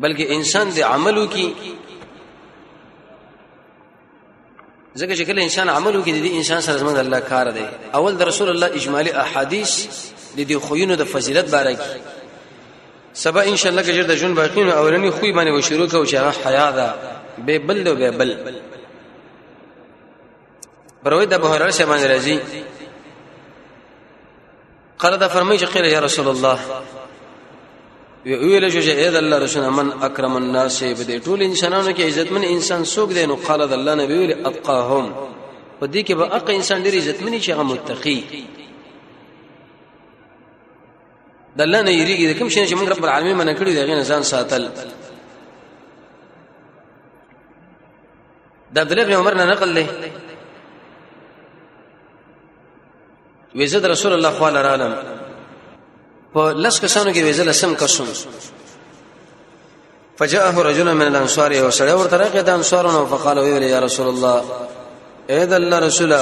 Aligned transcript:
بلکې 0.00 0.30
انسان 0.38 0.66
د 0.78 0.80
عملو 0.94 1.26
کې 1.36 1.46
ځکه 5.00 5.14
چې 5.18 5.24
کله 5.28 5.40
انسان 5.48 5.68
عملو 5.76 6.00
کې 6.04 6.08
د 6.08 6.26
انسان 6.38 6.60
سره 6.66 6.76
زموږ 6.82 6.96
الله 7.02 7.20
کار 7.30 7.46
دی 7.58 7.66
اول 7.98 8.12
د 8.16 8.22
رسول 8.30 8.48
الله 8.54 8.66
اجمالی 8.78 9.12
احادیث 9.24 9.72
د 10.36 10.40
دې 10.50 10.56
خوینو 10.68 10.94
د 10.96 11.04
فضیلت 11.12 11.46
باره 11.54 11.72
کې 11.82 11.92
سبا 13.24 13.40
ان 13.50 13.56
شاء 13.60 13.70
الله 13.72 13.82
کجر 13.88 14.04
د 14.08 14.14
جون 14.22 14.32
باقینو 14.40 14.72
اولنی 14.80 15.10
خوې 15.18 15.32
باندې 15.36 15.52
و 15.56 15.60
شروع 15.68 15.88
کوو 15.92 16.04
چې 16.10 16.14
هغه 16.14 16.32
حیا 16.44 16.68
ده 16.78 16.88
به 17.46 17.58
بل 17.58 17.88
او 17.88 17.94
به 17.94 18.10
بل 18.10 18.30
بروي 21.02 21.26
د 21.26 21.34
بهرر 21.42 21.70
شه 21.70 21.84
باندې 21.90 22.06
راځي 22.14 22.36
قال 24.98 25.18
دا 25.18 25.28
فرمایي 25.28 25.58
چې 25.60 25.64
قیل 25.66 25.84
یا 25.84 26.00
رسول 26.00 26.28
الله 26.28 26.58
ویل 28.36 28.70
شو 28.70 28.80
چې 28.80 28.90
اې 28.92 29.10
د 29.12 29.16
الله 29.16 29.38
رسول 29.42 29.70
من 29.74 29.88
اکرم 30.06 30.36
الناس 30.40 30.82
به 30.84 31.02
دې 31.04 31.24
ټول 31.26 31.42
انسانانو 31.46 31.90
کې 31.96 32.00
عزتمن 32.06 32.44
انسان 32.48 32.80
څوک 32.90 33.08
دی 33.18 33.24
نو 33.30 33.34
قال 33.46 33.60
د 33.70 33.72
الله 33.76 33.94
نبی 34.00 34.14
ویل 34.18 34.32
اتقاهم 34.46 35.06
په 35.80 35.86
دې 35.86 36.02
کې 36.06 36.14
به 36.18 36.24
اق 36.38 36.48
انسان 36.56 36.78
ډېر 36.84 36.94
عزتمن 36.96 37.34
شي 37.40 37.50
هغه 37.52 37.62
متقي 37.70 38.20
د 41.56 41.58
الله 41.60 41.82
نه 41.82 41.92
یریږي 41.92 42.34
د 42.34 42.38
کوم 42.38 42.48
شي 42.48 42.66
چې 42.66 42.74
موږ 42.80 42.88
رب 42.94 43.04
العالمین 43.08 43.36
منه 43.42 43.52
کړی 43.60 43.70
دی 43.76 43.80
غیر 43.90 43.96
انسان 43.98 44.22
ساتل 44.32 44.62
د 44.76 44.78
عبد 48.80 48.90
الله 48.92 49.04
بن 49.12 49.20
عمر 49.20 49.34
نه 49.42 49.46
نقل 49.52 49.70
لې 49.78 49.86
وزد 53.54 53.86
رسول 53.86 54.12
الله 54.12 54.32
صلی 54.32 54.46
الله 54.46 54.68
علیه 54.68 54.84
وسلم 54.84 55.17
په 56.38 56.54
لس 56.64 56.80
کسانو 56.80 57.12
کې 57.14 57.22
ویزل 57.26 57.50
سم 57.62 57.74
کسون 57.74 58.06
فجاءه 60.18 60.62
رجل 60.62 60.88
من 60.92 61.06
الانصار 61.06 61.52
یو 61.52 61.70
سړی 61.70 61.92
ورته 62.00 62.16
راغی 62.22 62.42
د 62.42 62.48
انصارونو 62.48 63.06
فقال 63.12 63.38
ویل 63.38 63.62
یا 63.62 63.78
رسول 63.86 64.06
الله 64.12 64.36
اذا 65.30 65.56
الله 65.56 65.78
رسول 65.88 66.12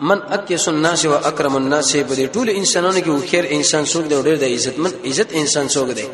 من 0.00 0.20
اکیس 0.36 0.68
الناس 0.68 1.04
و 1.04 1.12
اکرم 1.28 1.56
الناس 1.56 1.92
په 1.96 2.14
دې 2.16 2.36
ټول 2.36 2.48
انسانانو 2.56 2.98
کې 3.04 3.08
وخیر 3.08 3.44
انسان 3.50 3.84
څوک 3.86 4.04
دی 4.10 4.16
ډېر 4.22 4.36
د 4.40 4.44
عزت 4.54 4.78
من 4.78 4.90
عزت 5.06 5.28
انسان 5.42 5.68
څوک 5.68 5.90
دی 5.98 6.04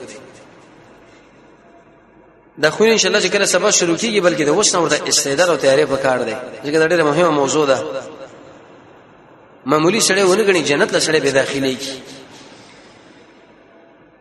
دا 2.60 2.70
خو 2.70 2.84
ان 2.84 2.98
شاء 2.98 3.10
الله 3.10 3.24
چې 3.24 3.32
کله 3.32 3.44
سبا 3.46 3.70
شروع 3.70 3.96
کیږي 3.96 4.22
بلکې 4.26 4.44
د 4.50 4.62
وښنه 4.62 4.76
ورته 4.76 5.08
استعداد 5.08 5.48
او 5.50 5.56
تیاری 5.56 5.86
په 5.86 5.96
کار 5.96 6.22
دی 6.22 6.34
ځکه 6.66 6.78
دا 6.78 6.88
ډېره 6.88 7.02
مهمه 7.02 7.28
موضوع 7.30 7.66
ده 7.66 7.78
معمولی 9.66 10.00
سړی 10.00 10.22
ونګنی 10.30 10.62
جنت 10.68 10.92
له 10.92 11.00
سړی 11.00 11.20
به 11.24 11.30
داخلي 11.30 11.74
کی 11.74 11.92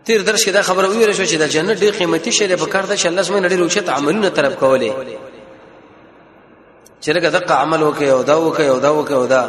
تیر 0.07 0.19
درس 0.23 0.43
کې 0.45 0.49
دا 0.55 0.61
خبره 0.67 0.87
ویل 0.91 1.11
شو 1.11 1.23
چې 1.25 1.35
د 1.41 1.45
جنت 1.53 1.77
ډېر 1.83 1.93
قیمتي 2.01 2.31
شی 2.35 2.45
په 2.55 2.67
کار 2.73 2.85
ده 2.89 2.95
چې 2.99 3.05
الله 3.07 3.21
سمه 3.29 3.39
نړۍ 3.45 3.55
روښت 3.61 3.87
عملونه 3.95 4.29
طرف 4.35 4.53
کولې 4.61 4.91
چې 7.03 7.09
لکه 7.17 7.27
دقه 7.33 7.55
عمل 7.63 7.81
وکي 7.85 8.09
او 8.15 8.19
دا 8.29 8.35
وکي 8.45 8.67
او 8.75 8.79
دا 8.85 8.89
وکي 8.97 9.13
او 9.17 9.25
دا 9.31 9.43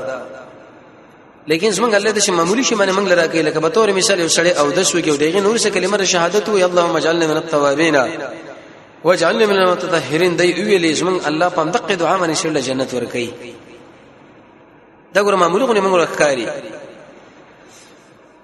لیکن 1.46 1.72
څنګه 1.72 1.94
الله 1.98 2.10
د 2.16 2.19
شي 2.26 2.32
معمولی 2.38 2.64
شي 2.70 2.74
باندې 2.80 2.92
منګل 2.98 3.12
راکې 3.20 3.41
لکه 3.50 3.58
به 3.66 3.72
تور 3.76 3.88
مثال 4.00 4.19
یو 4.24 4.28
سړی 4.38 4.52
او 4.64 4.70
دس 4.80 4.88
وکي 4.98 5.10
او 5.14 5.19
دغه 5.22 5.41
نور 5.46 5.56
څه 5.58 5.66
کلمه 5.78 6.04
شهادت 6.14 6.44
وي 6.48 6.64
اللهم 6.69 6.94
اجعلنا 7.02 7.25
من 7.32 7.36
التوابین 7.42 7.96
واجعلنا 9.04 9.44
من 9.52 9.56
المتطهرین 9.62 10.36
دی 10.42 10.50
ویلې 10.54 11.00
څنګه 11.00 11.28
الله 11.32 11.48
په 11.60 11.66
دقه 11.78 11.94
دعا 12.02 12.14
باندې 12.19 12.36
شول 12.42 12.56
جنت 12.72 12.90
ورکې 12.98 13.26
دا 15.14 15.20
ګور 15.28 15.34
معمولی 15.44 15.64
غو 15.64 15.72
نه 15.80 15.84
منګل 15.88 16.00
راکاري 16.06 16.46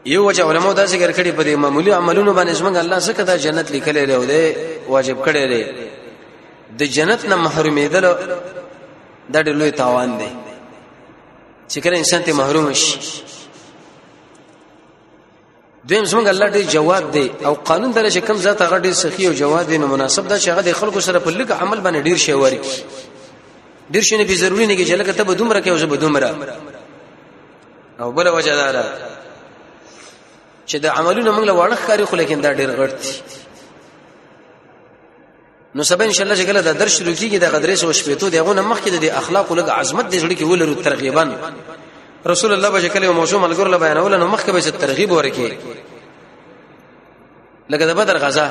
یو 0.07 0.25
وجه 0.29 0.45
علماء 0.45 0.73
دا 0.73 0.85
ذکر 0.87 1.13
کړي 1.13 1.31
په 1.37 1.43
دې 1.45 1.57
معمولی 1.57 1.93
عملونو 1.93 2.33
باندې 2.35 2.55
څنګه 2.61 2.77
الله 2.81 2.99
څخه 2.99 3.23
دا 3.23 3.37
جنت 3.37 3.71
لیکلې 3.71 3.99
لري 3.99 4.15
او 4.15 4.25
دې 4.27 4.57
واجب 4.89 5.17
کړي 5.25 5.43
لري 5.51 5.65
د 6.79 6.83
جنت 6.85 7.25
نه 7.25 7.37
محرومېدل 7.45 8.05
دا 9.33 9.43
ډېر 9.43 9.55
لوی 9.55 9.71
تاوان 9.71 10.19
دی 10.19 10.29
چې 11.69 11.79
کله 11.85 11.97
انسان 11.99 12.23
ته 12.23 12.33
محروم 12.33 12.73
شي 12.75 12.99
دویم 15.85 16.05
څنګه 16.05 16.29
الله 16.31 16.51
دې 16.53 16.73
جواب 16.73 17.11
دی 17.13 17.31
او 17.45 17.55
قانون 17.55 17.91
دره 17.93 18.11
چې 18.11 18.19
کم 18.19 18.37
ذات 18.37 18.63
هغه 18.63 18.79
ډېر 18.83 18.93
سخی 18.93 19.27
او 19.27 19.33
جواب 19.33 19.67
دی 19.69 19.79
نو 19.79 19.87
مناسب 19.87 20.29
دا 20.29 20.39
چې 20.41 20.49
هغه 20.49 20.61
د 20.63 20.73
خلکو 20.73 21.01
سره 21.01 21.19
په 21.19 21.31
لګ 21.31 21.51
عمل 21.53 21.81
باندې 21.81 22.03
ډېر 22.09 22.17
شی 22.17 22.33
واري 22.33 22.61
ډېر 23.93 24.01
شی 24.09 24.17
نه 24.17 24.25
به 24.25 24.35
ضروری 24.35 24.67
نه 24.67 24.77
کې 24.77 24.89
چې 24.89 24.91
لکه 24.93 25.13
ته 25.13 25.25
به 25.25 25.35
دومره 25.35 25.61
کې 25.63 25.69
او 25.69 25.77
زه 25.77 25.87
به 25.87 25.97
دومره 25.97 26.57
او 28.01 28.13
بل 28.13 28.29
وجه 28.29 28.57
دا 28.73 29.14
چې 30.71 30.77
د 30.79 30.87
عملونو 30.99 31.31
موږ 31.37 31.45
له 31.49 31.55
وړخ 31.59 31.81
کاری 31.87 32.05
خو 32.09 32.15
لیکن 32.21 32.39
دا 32.47 32.51
ډیر 32.59 32.71
غړ 32.79 32.89
دي 33.03 33.09
نو 35.77 35.83
سبا 35.91 36.05
ان 36.05 36.13
شاء 36.17 36.25
الله 36.27 36.37
چې 36.41 36.47
کله 36.51 36.61
دا 36.61 36.73
درس 36.73 36.95
شروع 36.99 37.15
کیږي 37.21 37.39
د 37.39 37.47
غدرې 37.55 37.75
سو 37.83 37.89
شپېتو 38.01 38.27
دغه 38.37 38.53
نمخ 38.61 38.79
کې 38.85 38.91
د 39.07 39.17
اخلاق 39.23 39.47
او 39.53 39.57
لګ 39.61 39.69
عظمت 39.81 40.07
د 40.13 40.19
ځړ 40.23 40.31
کې 40.39 40.43
ولر 40.43 40.69
ترغیبان 40.85 41.39
رسول 42.33 42.53
الله 42.53 42.71
به 42.77 42.81
شکل 42.87 43.09
موضوع 43.13 43.39
ملګر 43.47 43.67
له 43.75 43.79
بیانول 43.85 44.19
نو 44.19 44.27
مخ 44.35 44.45
کې 44.47 44.51
به 44.51 44.61
ترغیب 44.87 45.13
ورکه 45.13 45.57
لکه 47.71 47.87
د 47.87 47.95
بدر 47.99 48.17
غزا 48.27 48.49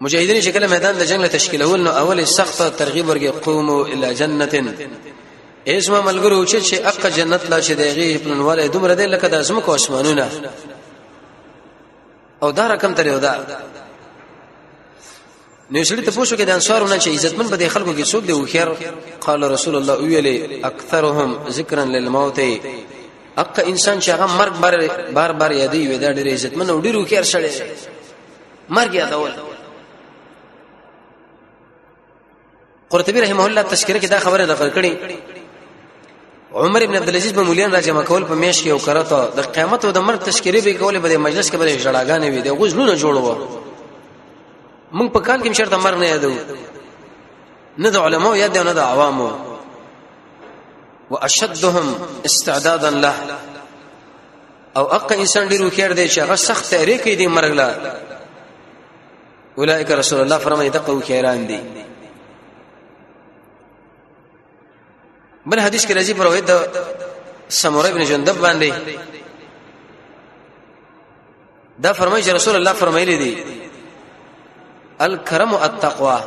مجاهدین 0.00 0.40
شکل 0.50 0.66
میدان 0.70 0.98
د 0.98 1.02
جنگ 1.10 1.26
تشکیلول 1.36 1.80
نو 1.84 1.90
اول 2.02 2.24
سخت 2.36 2.62
ترغیب 2.78 3.08
ورکه 3.08 3.30
قومو 3.50 3.82
الی 3.82 4.14
جنته 4.14 4.62
اسما 5.68 6.00
ملګرو 6.00 6.44
چې 6.46 6.56
چې 6.68 6.74
اق 6.88 7.06
جنت 7.14 7.44
لا 7.50 7.60
شه 7.60 7.74
دیږي 7.74 8.18
پلن 8.24 8.40
ولې 8.40 8.72
دومره 8.72 8.94
دی 8.94 9.06
لکه 9.06 9.28
د 9.34 9.44
اسمو 9.44 9.60
کو 9.68 9.74
اسمانونه 9.74 10.28
او 12.42 12.50
دا 12.58 12.66
رقم 12.72 12.94
ترې 12.94 13.06
ودا 13.06 13.32
نو 15.70 15.84
شړې 15.84 16.04
ته 16.04 16.10
پوښتنه 16.10 16.36
کې 16.38 16.42
د 16.42 16.50
انصارونه 16.50 16.98
چې 16.98 17.08
عزتمن 17.08 17.48
به 17.52 17.56
د 17.62 17.68
خلکو 17.76 17.94
کې 17.94 18.06
څوک 18.06 18.24
دی 18.24 18.32
وخیر 18.32 18.68
قال 19.26 19.42
رسول 19.52 19.76
الله 19.76 19.96
ویلې 19.96 20.66
اکثرهم 20.66 21.50
ذکرا 21.58 21.84
للموت 21.94 22.40
اق 23.36 23.60
انسان 23.64 24.00
چې 24.00 24.08
هغه 24.08 24.26
مرګ 24.26 24.62
بار 24.62 24.74
بار 25.20 25.32
بار 25.32 25.50
یادې 25.50 25.88
وي 25.88 25.98
دا 25.98 26.12
ډېر 26.14 26.26
عزتمن 26.32 26.70
او 26.70 26.80
ډېر 26.82 26.94
وخیر 26.94 27.24
شړې 27.24 27.62
مرګ 28.68 28.94
یادول 29.00 29.32
قرطبي 32.90 33.20
رحمه 33.20 33.46
الله 33.46 33.62
تذکرہ 33.62 33.96
کې 34.02 34.06
دا 34.10 34.20
خبره 34.20 34.44
نقل 34.52 34.70
کړې 34.76 35.32
عمر 36.54 36.82
ابن 36.82 36.94
عبد 36.96 37.08
العزيز 37.08 37.32
به 37.32 37.42
مولیان 37.42 37.72
را 37.72 37.80
جمع 37.80 38.02
کول 38.02 38.24
په 38.24 38.34
میش 38.34 38.62
کې 38.64 38.68
او 38.68 38.78
کرته 38.78 39.20
د 39.36 39.40
قیامت 39.54 39.84
او 39.84 39.90
د 39.90 39.98
مرګ 39.98 40.18
تشکری 40.18 40.60
به 40.60 40.72
کولې 40.78 41.00
په 41.04 41.18
مجلس 41.18 41.50
کې 41.50 41.54
به 41.56 41.78
جړاګانې 41.78 42.30
وي 42.34 42.42
د 42.42 42.48
غوښلونه 42.48 42.94
جوړو 43.02 43.36
موږ 44.92 45.08
په 45.12 45.20
کال 45.20 45.40
کې 45.42 45.52
شرط 45.58 45.72
مرګ 45.72 45.98
نه 45.98 46.06
یادو 46.08 46.32
نه 47.78 47.90
د 47.90 47.96
علماو 47.98 48.36
یاد 48.36 48.58
نه 48.58 48.72
د 48.72 48.78
عوامو 48.78 49.30
واشدهم 51.10 51.86
استعدادا 52.26 52.88
له 52.90 53.14
او 54.76 54.92
اق 54.96 55.12
انسان 55.12 55.48
ډیرو 55.48 55.70
کېر 55.70 55.90
دی 55.92 56.08
چې 56.08 56.18
هغه 56.18 56.34
سخت 56.36 56.70
تحریک 56.70 57.04
دی 57.04 57.26
مرګ 57.36 57.52
لا 57.60 57.70
اولئک 59.58 59.90
رسول 59.90 60.20
الله 60.20 60.38
فرمایي 60.38 60.70
دغه 60.70 61.00
کېران 61.08 61.40
دي 61.50 61.60
بل 65.46 65.60
حدیث 65.60 65.86
کې 65.86 65.92
راځي 65.94 66.14
پر 66.16 66.26
وېد 66.26 66.50
سمره 67.48 67.88
ابن 67.88 68.04
جندب 68.10 68.36
باندې 68.40 68.72
دا 71.86 71.92
فرمایي 71.92 72.24
چې 72.24 72.28
رسول 72.34 72.56
الله 72.56 72.72
فرمایلی 72.82 73.16
دی 73.18 73.44
الکرم 75.06 75.54
التقوا 75.54 76.18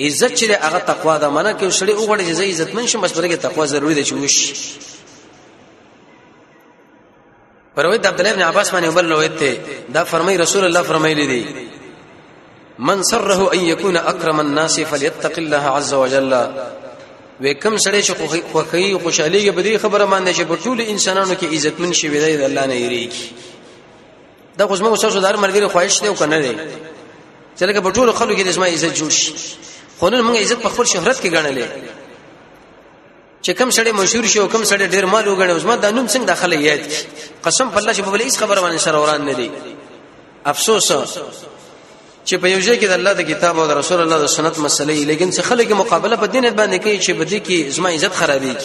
عزت 0.00 0.36
چې 0.36 0.44
هغه 0.44 0.78
تقوا 0.78 1.18
ده 1.18 1.28
معنی 1.30 1.52
کې 1.52 1.70
شړې 1.70 1.94
وګړي 2.00 2.38
چې 2.38 2.40
عزتمن 2.50 2.86
شي 2.86 2.98
مشوره 2.98 3.28
کې 3.32 3.40
تقوا 3.46 3.66
ضروری 3.74 3.94
ده 3.94 4.04
چې 4.04 4.12
وش 4.12 4.68
پروید 7.76 8.06
عبد 8.06 8.20
الله 8.20 8.32
بن 8.34 8.42
عباس 8.42 8.70
باندې 8.70 8.84
عمر 8.84 9.04
روایت 9.04 9.38
ته 9.38 9.60
دا 9.96 10.04
فرمای 10.12 10.36
رسول 10.38 10.64
الله 10.64 10.82
فرمایلی 10.92 11.26
دی 11.32 11.68
من 12.78 13.02
سره 13.02 13.52
ان 13.54 13.58
يكون 13.60 13.96
اكرم 13.96 14.40
الناس 14.40 14.80
فليتق 14.80 15.38
الله 15.38 15.76
عز 15.76 15.94
وجل 15.94 16.32
وې 17.42 17.54
کم 17.62 17.76
سړی 17.84 18.02
چې 18.06 18.12
خوخی 18.52 18.92
خوشحالي 19.04 19.50
به 19.50 19.62
دې 19.64 19.82
خبره 19.84 20.06
باندې 20.12 20.32
چې 20.36 20.42
په 20.50 20.56
ټول 20.64 20.78
انسانانو 20.92 21.34
کې 21.40 21.46
عزتمن 21.54 21.92
شي 22.00 22.08
وي 22.08 22.20
د 22.36 22.42
الله 22.48 22.66
نه 22.66 22.76
یریږي 22.84 23.26
دا 24.58 24.66
خو 24.68 24.74
زموږ 24.76 24.94
سره 25.02 25.20
دار 25.20 25.36
مرګره 25.44 25.68
خواهش 25.72 26.00
دی 26.02 26.08
او 26.08 26.14
کنه 26.14 26.38
دی 26.42 26.52
چې 27.58 27.62
لکه 27.62 27.80
په 27.86 27.90
ټول 27.92 28.08
خلکو 28.18 28.38
کې 28.38 28.44
د 28.44 28.48
اسماء 28.48 28.68
عزت 28.74 28.94
جوړ 28.96 29.10
شي 29.10 29.32
خو 29.98 30.08
نن 30.10 30.22
موږ 30.32 30.36
عزت 30.42 30.58
په 30.66 30.68
خپل 30.74 30.84
شهرت 30.92 31.18
کې 31.20 31.30
ګڼلې 31.36 31.66
چې 33.42 33.50
کم 33.58 33.70
سړی 33.70 33.90
مشهور 34.02 34.26
شي 34.34 34.38
او 34.40 34.48
کم 34.48 34.62
سړی 34.64 34.86
ډیر 34.94 35.06
مال 35.06 35.24
وګڼي 35.28 35.50
اوس 35.50 35.64
ما 35.64 35.76
د 35.76 35.86
نوم 35.96 36.06
څنګه 36.08 36.26
داخله 36.26 36.56
یاد 36.56 36.92
قسم 37.48 37.70
په 37.70 37.78
الله 37.78 37.92
چې 37.92 38.00
په 38.04 38.10
بل 38.10 38.22
هیڅ 38.26 38.36
خبره 38.44 38.60
باندې 38.60 38.78
سره 38.80 39.00
وران 39.02 39.24
نه 39.24 39.34
دی 39.34 39.50
افسوس 40.44 40.92
چې 42.26 42.34
په 42.40 42.46
یو 42.48 42.60
ځای 42.60 42.78
کې 42.80 42.86
د 42.88 42.92
الله 42.92 43.12
د 43.14 43.20
کتاب 43.22 43.58
او 43.58 43.66
د 43.66 43.72
رسول 43.72 44.00
الله 44.00 44.18
د 44.18 44.26
سنت 44.26 44.56
مسلې 44.66 44.98
لیکن 45.10 45.30
څه 45.30 45.40
خلک 45.42 45.70
مقابله 45.72 46.16
په 46.16 46.26
دین 46.26 46.50
باندې 46.56 46.76
کوي 46.82 47.00
چې 47.04 47.10
بده 47.10 47.38
کې 47.46 47.70
زما 47.74 47.88
عزت 47.90 48.14
خرابې 48.20 48.56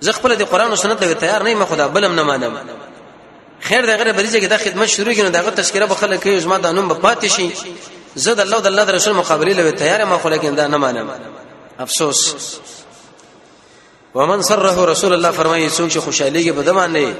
زه 0.00 0.12
خپل 0.12 0.34
د 0.34 0.42
قران 0.42 0.70
او 0.70 0.76
سنت 0.76 1.00
ته 1.00 1.14
تیار 1.14 1.42
نه 1.42 1.50
یم 1.50 1.64
خدا 1.64 1.86
بلم 1.88 2.14
نه 2.14 2.22
مانم 2.22 2.58
خیر 3.60 3.86
دغه 3.86 4.12
بریزه 4.12 4.40
کې 4.40 4.44
د 4.50 4.56
خدمت 4.56 4.86
شروع 4.86 5.12
کینو 5.12 5.28
دغه 5.30 5.50
تشکره 5.50 5.86
به 5.86 5.94
خلک 5.94 6.22
کوي 6.22 6.40
زما 6.40 6.58
د 6.58 6.66
انوم 6.66 6.88
په 6.94 6.94
پاتې 7.02 7.26
شي 7.26 7.50
زه 8.16 8.34
د 8.34 8.40
الله 8.40 8.56
او 8.56 8.62
د 8.62 8.66
الله 8.66 8.84
د 8.84 8.90
رسول 8.90 9.14
مقابله 9.14 9.52
لوي 9.54 9.72
تیار 9.72 10.04
ما 10.04 10.18
خو 10.18 10.28
لیکن 10.28 10.54
دا 10.54 10.66
نه 10.66 10.76
مانم 10.76 11.08
افسوس 11.78 12.34
ومن 14.14 14.42
سره 14.42 14.84
رسول 14.84 15.12
الله 15.12 15.30
فرمایي 15.30 15.70
څوک 15.70 15.90
چې 15.92 15.98
خوشاليږي 15.98 16.52
په 16.58 16.62
دمانه 16.62 17.14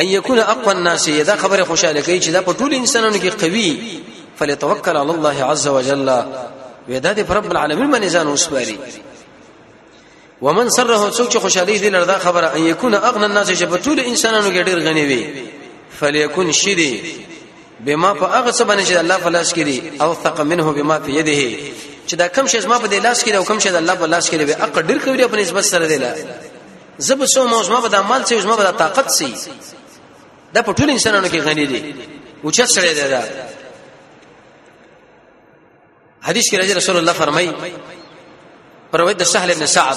ان 0.00 0.08
يكون 0.08 0.38
اقوى 0.38 0.74
الناس 0.74 1.08
دا 1.10 1.36
خبره 1.36 1.64
خوشاله 1.64 2.00
کوي 2.00 2.20
چې 2.22 2.28
دا 2.28 2.40
په 2.42 2.52
ټول 2.52 2.74
انسانانو 2.74 3.18
کې 3.20 3.40
قوي 3.44 3.78
فليتوکل 4.38 4.96
علی 4.96 5.10
الله 5.10 5.44
عز 5.44 5.68
وجل 5.68 6.22
ودا 6.88 7.12
دې 7.14 7.30
رب 7.30 7.50
العالمین 7.52 7.92
باندې 7.92 8.12
ځان 8.12 8.26
وسپاري 8.26 8.76
ومن 10.42 10.70
سره 10.70 11.10
څوک 11.10 11.30
چې 11.32 11.36
خوشالي 11.36 11.78
دي 11.78 11.90
لردا 11.90 12.18
خبره 12.18 12.46
ان 12.56 12.66
يكون 12.66 12.94
اغنى 12.94 13.24
الناس 13.26 13.48
چې 13.50 13.64
په 13.64 13.76
ټول 13.86 14.00
انسانانو 14.00 14.48
کې 14.50 14.66
ډیر 14.66 14.78
غني 14.78 15.06
وي 15.06 15.26
فليكن 16.00 16.52
شدي 16.52 17.02
بما 17.80 18.14
په 18.14 18.22
هغه 18.24 18.50
څه 18.52 18.62
باندې 18.62 18.86
چې 18.86 18.90
الله 18.92 19.16
فلاس 19.16 19.54
کړي 19.54 20.02
او 20.02 20.14
ثق 20.14 20.40
منه 20.40 20.72
بما 20.72 20.98
په 20.98 21.08
يده 21.08 21.56
چې 22.08 22.14
دا 22.14 22.26
کم 22.28 22.46
شي 22.46 22.58
ما 22.66 22.78
په 22.78 22.86
لاس 22.92 23.24
کړي 23.24 23.34
او 23.34 23.44
کم 23.44 23.58
شي 23.60 23.68
الله 23.78 23.94
په 23.94 24.06
لاس 24.06 24.30
کړي 24.30 24.36
به 24.48 24.52
اقدر 24.62 24.98
کوي 24.98 25.28
په 25.28 25.34
نسبت 25.34 25.64
سره 25.64 25.86
دی 25.86 25.96
لا 25.98 26.14
زب 26.98 27.24
سو 27.24 27.44
موز 27.46 27.70
ما 27.70 27.80
په 27.80 27.88
د 27.88 27.94
مال 27.96 28.24
څه 28.26 28.32
ما 28.46 28.56
په 28.56 28.70
طاقت 28.70 29.10
سي 29.10 29.34
دا 30.54 30.60
په 30.62 30.72
ټول 30.72 30.90
انسانانو 30.90 31.28
کې 31.28 31.38
غني 31.46 31.66
دي 31.66 31.94
او 32.44 32.50
چې 32.50 32.64
سره 32.64 32.92
دی 32.92 33.08
دا 33.08 33.22
حدیث 36.22 36.50
کې 36.50 36.56
راځي 36.60 36.74
رسول 36.78 36.96
الله 36.96 37.12
فرمایي 37.12 37.52
پروي 38.92 39.14
د 39.14 39.22
سهل 39.22 39.54
بن 39.54 39.66
سعد 39.66 39.96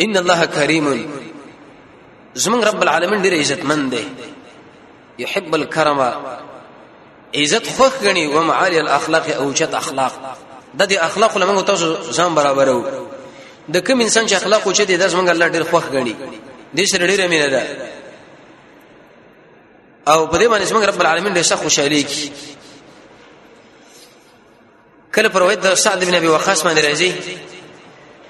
ان 0.00 0.16
الله 0.16 0.46
کریم 0.46 0.88
زمون 2.34 2.64
رب 2.64 2.82
العالمین 2.82 3.22
ډیر 3.22 3.40
عزت 3.40 3.64
مند 3.64 3.90
دی 3.94 4.04
يحب 5.18 5.54
الكرم 5.54 6.00
عزت 7.36 7.66
خوخ 7.76 8.02
غني 8.02 8.26
و 8.26 8.42
معالي 8.42 8.80
الاخلاق 8.80 9.30
اوجت 9.36 9.74
اخلاق 9.74 10.18
د 10.74 10.92
دې 10.92 10.98
اخلاق 11.04 11.38
لمن 11.38 11.64
تاسو 11.64 11.94
ځان 12.12 12.32
برابرو 12.40 12.76
د 13.68 13.76
کوم 13.78 14.00
انسان 14.00 14.28
چې 14.28 14.32
اخلاق 14.32 14.66
اوچت 14.66 14.86
دي 14.86 14.96
داس 14.96 15.12
مونږ 15.14 15.28
الله 15.30 15.48
ډیر 15.48 15.62
خوخ 15.70 15.86
غني 15.92 16.16
دې 16.78 16.84
سره 16.92 17.04
ډېر 17.10 17.20
مینه 17.32 17.46
ده 17.54 17.62
او 20.12 20.20
په 20.30 20.36
دې 20.40 20.46
باندې 20.52 20.66
څنګه 20.70 20.84
رب 20.90 21.00
العالمین 21.04 21.32
ډېر 21.36 21.46
سخت 21.50 21.62
خوشاله 21.66 22.02
کی 22.10 22.22
کله 25.14 25.28
پر 25.34 25.42
وېد 25.42 25.74
سعد 25.74 26.04
بن 26.04 26.14
ابي 26.14 26.26
وقاص 26.28 26.60
باندې 26.66 26.82
راځي 26.88 27.10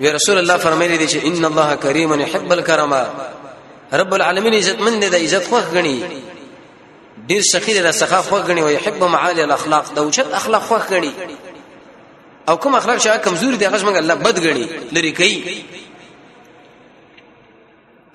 وی 0.01 0.09
رسول 0.17 0.39
الله 0.39 0.57
فرمایلی 0.57 0.99
دی 0.99 1.07
چې 1.09 1.25
ان 1.25 1.45
الله 1.45 1.75
کریم 1.77 2.21
يحب 2.21 2.53
الكرم 2.53 2.93
رب 3.93 4.15
العالمین 4.15 4.55
عزت 4.55 4.81
مند 4.81 5.05
دی 5.05 5.25
عزت 5.25 5.45
خوښ 5.51 5.75
غني 5.75 6.23
ډیر 7.31 7.43
سخی 7.53 7.73
دی 7.83 7.93
سخا 7.93 8.23
خوښ 8.23 8.47
غني 8.51 8.61
او 8.63 8.69
يحب 8.69 9.05
معالي 9.05 9.45
الاخلاق 9.45 9.93
دا 9.93 10.01
اوچت 10.03 10.33
اخلاق 10.41 10.63
خوښ 10.71 10.93
غني 10.93 11.13
او 12.49 12.57
کوم 12.57 12.75
اخلاق 12.75 12.99
چې 12.99 13.25
کمزوري 13.25 13.57
دی 13.57 13.65
هغه 13.67 13.79
څنګه 13.79 13.99
الله 13.99 14.15
بد 14.15 14.47
غني 14.47 14.69
لري 14.93 15.13
کوي 15.13 15.65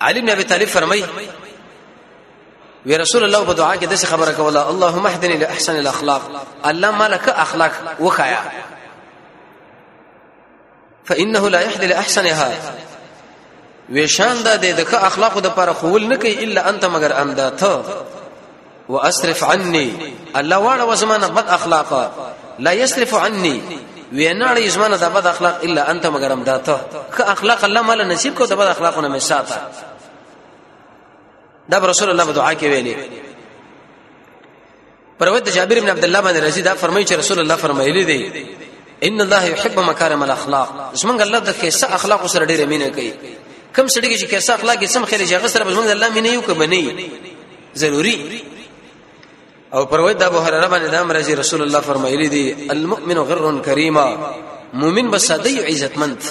علي 0.01 0.21
بن 0.21 0.30
ابي 0.30 0.44
طالب 0.44 0.68
فرمي 0.68 1.06
يا 2.86 2.98
رسول 2.98 3.24
الله 3.24 3.44
بدعاء 3.44 3.75
كده 3.80 3.95
کې 3.98 4.13
دغه 4.15 4.69
اللهم 4.69 5.07
اهدني 5.07 5.38
لاحسن 5.38 5.75
الاخلاق 5.75 6.21
الله 6.65 6.92
مالك 6.92 7.30
اخلاق 7.30 7.71
وكايا 8.00 8.39
فانه 11.06 11.50
لا 11.50 11.62
يهدي 11.62 11.88
لاحسنها 11.88 12.50
وشان 13.95 14.44
د 14.44 14.48
دې 14.62 14.94
اخلاق 14.95 15.39
د 15.39 15.48
پر 15.53 15.74
خول 15.74 16.07
نه 16.07 16.15
کوي 16.15 16.44
الا 16.44 16.69
انت 16.69 16.86
مگر 16.86 17.21
اندا 17.21 17.50
ته 17.50 17.83
واصرف 18.89 19.44
عني 19.44 20.13
الله 20.35 20.59
وانا 20.59 20.83
وزمانه 20.83 21.28
بد 21.28 21.49
اخلاق 21.49 22.11
لا 22.59 22.71
يصرف 22.71 23.16
عني 23.16 23.61
ویناړي 24.14 24.61
زمانه 24.69 24.97
د 24.97 25.06
بد 25.14 25.26
اخلاق 25.28 25.59
الا 25.64 25.92
انت 25.92 26.06
مگر 26.07 26.31
اندا 26.33 26.57
ته 26.57 26.78
که 27.18 27.31
اخلاق 27.31 27.64
الله 27.66 27.81
مال 27.81 28.07
نصیب 28.07 28.37
کو 28.37 28.45
د 28.45 28.54
بد 28.54 28.68
اخلاقونه 28.68 29.09
مې 29.09 29.18
ساته 29.21 29.56
دا 31.71 31.78
رسول 31.92 32.09
الله 32.09 32.25
په 32.25 32.31
دعا 32.40 32.54
کې 32.59 32.63
ویلي 32.73 32.95
پروت 35.19 35.49
جابر 35.49 35.80
بن 35.80 35.90
عبد 35.90 36.04
الله 36.04 36.21
باندې 36.21 36.40
رضی 36.47 36.61
دا 36.61 36.73
فرمایي 36.75 37.06
چې 37.06 37.11
رسول 37.13 37.40
الله 37.40 37.56
فرمایلی 37.56 38.04
دی 38.04 38.45
ان 39.04 39.21
الله 39.21 39.45
يحب 39.51 39.80
مكارم 39.80 40.23
الاخلاق 40.23 40.94
زمونږ 40.95 41.21
الله 41.21 41.40
د 41.40 41.49
کیسه 41.61 41.87
اخلاق 41.95 42.28
سره 42.28 42.45
ډیره 42.45 42.66
مینه 42.68 42.90
کوي 42.90 43.13
کم 43.75 43.87
سړي 43.87 44.19
چې 44.21 44.23
کیسه 44.25 44.54
اخلاق 44.54 44.85
سم 44.85 45.06
خلې 45.06 45.30
چې 45.30 45.33
غسر 45.33 45.63
به 45.63 45.71
زمونږ 45.75 45.87
الله 45.90 46.09
مینه 46.09 46.28
یو 46.30 46.42
کبني 46.42 47.09
ضروری 47.75 48.44
او 49.73 49.85
پروت 49.85 50.16
د 50.18 50.23
ابو 50.23 50.37
هرره 50.40 50.68
باندې 50.68 50.92
دا 50.92 51.04
مرزي 51.04 51.33
رسول 51.35 51.61
الله 51.61 51.80
فرمایلی 51.80 52.28
دی 52.30 52.56
المؤمن 52.71 53.18
غر 53.18 53.61
کریما 53.66 54.18
مؤمن 54.73 55.11
بسادی 55.11 55.59
عزتمند 55.66 56.23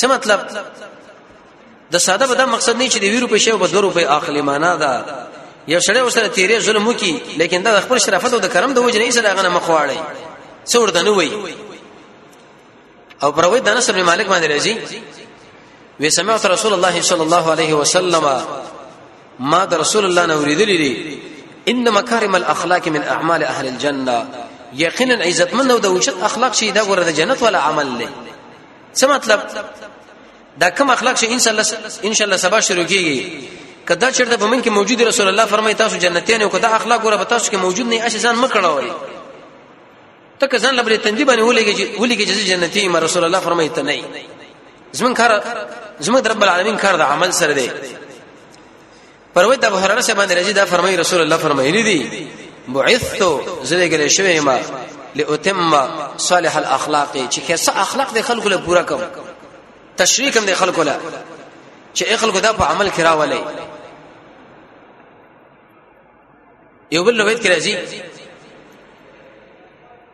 څه 0.00 0.04
مطلب 0.08 0.40
د 1.90 1.94
ساده 2.06 2.26
بدا 2.30 2.46
مقصد 2.54 2.74
نه 2.80 2.86
چې 2.92 2.98
د 3.02 3.04
2 3.14 3.20
روپۍ 3.24 3.36
شی 3.44 3.50
په 3.62 3.66
2 3.66 3.82
روپۍ 3.86 4.04
اخلي 4.18 4.40
معنا 4.48 4.72
ده 4.76 4.92
یو 5.68 5.80
شړې 5.86 5.98
ورسره 6.06 6.28
تیرې 6.36 6.58
ظلم 6.66 6.88
وکي 6.88 7.12
لیکن 7.36 7.62
دا 7.62 7.80
خپل 7.80 7.98
شرافت 7.98 8.34
او 8.34 8.38
د 8.40 8.46
کرم 8.54 8.72
د 8.74 8.78
وجه 8.78 8.98
نه 9.04 9.10
سره 9.10 9.28
غنه 9.38 9.50
مخواړي 9.58 9.98
څو 10.70 10.76
ورته 10.76 11.02
نه 11.02 11.10
وي 11.10 11.54
او 13.22 13.32
پروي 13.32 13.60
د 13.60 13.68
انس 13.68 13.90
بن 13.90 14.02
مالک 14.02 14.26
باندې 14.26 14.48
راځي 14.52 14.74
وی 16.00 16.10
سمعت 16.10 16.46
رسول 16.46 16.72
الله 16.74 17.02
صلی 17.02 17.22
الله 17.28 17.50
علیه 17.52 17.74
وسلم 17.74 18.44
ما 19.40 19.64
د 19.64 19.74
رسول 19.84 20.04
الله 20.04 20.26
نه 20.26 20.34
اوریدلې 20.34 20.78
دي 20.82 21.18
ان 21.68 21.90
مکارم 21.90 22.34
الاخلاق 22.34 22.88
من 22.88 23.02
اعمال 23.02 23.42
اهل 23.44 23.66
الجنه 23.68 24.26
یقینا 24.78 25.14
عزتمن 25.24 25.70
او 25.70 25.78
د 25.78 25.86
وجد 25.96 26.14
اخلاق 26.30 26.54
شي 26.54 26.70
دا 26.70 26.82
ګوره 26.84 27.02
د 27.02 27.08
جنت 27.22 27.42
ولا 27.42 27.58
عمل 27.58 27.88
له 28.00 28.08
څه 29.00 29.04
مطلب 29.04 29.40
دا 30.60 30.68
کم 30.70 30.90
اخلاق 30.90 31.16
چې 31.22 31.26
ان 31.32 31.38
شاء 31.38 31.52
الله 31.52 31.64
ان 32.10 32.14
شاء 32.14 32.24
الله 32.26 32.36
سبا 32.42 32.60
شروع 32.60 32.84
کیږي 32.84 33.88
کدا 33.88 34.10
چیرته 34.10 34.36
په 34.36 34.44
من 34.46 34.62
کې 34.62 34.68
موجود 34.76 35.00
رسول 35.08 35.28
الله 35.32 35.44
فرمایي 35.50 35.74
تاسو 35.80 35.96
جنتیان 36.04 36.42
او 36.42 36.48
کدا 36.54 36.68
اخلاق 36.76 37.04
ور 37.06 37.16
به 37.16 37.24
تاسو 37.32 37.50
کې 37.52 37.54
موجود 37.64 37.86
نه 37.86 38.02
اشه 38.06 38.18
ځان 38.18 38.40
مکړوي 38.48 38.92
ته 40.40 40.46
که 40.46 40.58
ځان 40.58 40.74
لبرې 40.78 41.00
تندې 41.04 41.24
باندې 41.24 41.42
ولګي 41.50 41.86
ولګي 41.98 42.26
چې 42.26 42.48
جنتی 42.52 42.88
ما 42.88 42.98
رسول 43.04 43.24
الله 43.24 43.40
فرمایي 43.48 43.68
ته 43.68 43.82
نه 43.82 44.02
زمون 44.92 45.14
کار 45.20 45.36
زمون 46.00 46.24
رب 46.34 46.42
العالمین 46.48 46.76
کار 46.86 46.96
د 47.04 47.12
عمل 47.16 47.32
سره 47.40 47.52
دی 47.52 47.68
پروي 49.36 49.56
د 49.56 49.64
ابو 49.64 49.76
هرره 49.76 50.00
سره 50.00 50.14
باندې 50.14 50.32
رضی 50.40 50.52
دا 50.60 50.64
فرمایي 50.74 50.96
رسول 51.04 51.20
الله 51.20 51.36
فرمایي 51.36 51.82
دي 51.82 52.26
بعثت 52.68 53.22
زده 53.62 53.90
ګلې 53.90 54.10
شوی 54.18 54.40
ما 54.40 54.58
لاتم 55.16 55.76
صالح 56.30 56.56
الاخلاق 56.56 57.16
چې 57.30 57.40
که 57.46 57.58
اخلاق 57.86 58.14
د 58.18 58.28
خلکو 58.32 58.48
له 58.48 58.56
پورا 58.66 58.82
کوم 58.82 59.00
تشریح 59.96 60.32
کوم 60.32 60.44
د 60.46 60.50
خلکو 60.62 60.82
له 60.88 60.94
چې 61.96 62.04
خلکو 62.24 62.40
دا 62.46 62.50
په 62.60 62.64
عمل 62.74 62.88
کرا 62.96 63.12
ولې 63.20 63.40
یو 66.96 67.02
بل 67.04 67.14
لوید 67.20 67.38
کې 67.44 67.48
راځي 67.52 67.74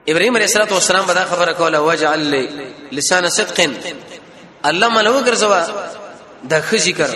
ابراهيم 0.08 0.36
عليه 0.38 0.44
الصلاه 0.50 0.72
والسلام 0.72 1.06
بدا 1.06 1.24
خبره 1.32 1.52
کوله 1.62 1.80
وجعل 1.88 2.20
لي 2.34 2.44
لسان 3.00 3.28
صدق 3.38 3.58
الله 4.70 4.88
ملو 4.88 5.24
ګرځوا 5.26 5.60
د 6.44 6.62
ښه 6.70 6.76
ذکر 6.88 7.10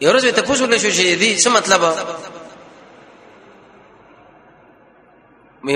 یو 0.00 0.10
ورځ 0.10 0.24
ته 0.24 0.42
پوښتنه 0.42 0.78
شو 0.78 0.90
چې 0.90 1.20
دې 1.20 1.42
څه 1.44 1.48
مطلب 1.60 1.80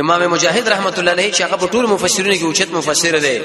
امام 0.01 0.23
مجاهد 0.31 0.67
رحمت 0.69 0.99
الله 0.99 1.11
علیه 1.11 1.33
چې 1.33 1.41
هغه 1.43 1.57
په 1.57 1.67
ټول 1.67 1.87
مفسرینو 1.93 2.37
کې 2.37 2.43
اوچت 2.51 2.71
مفسر 2.77 3.15
دی 3.25 3.37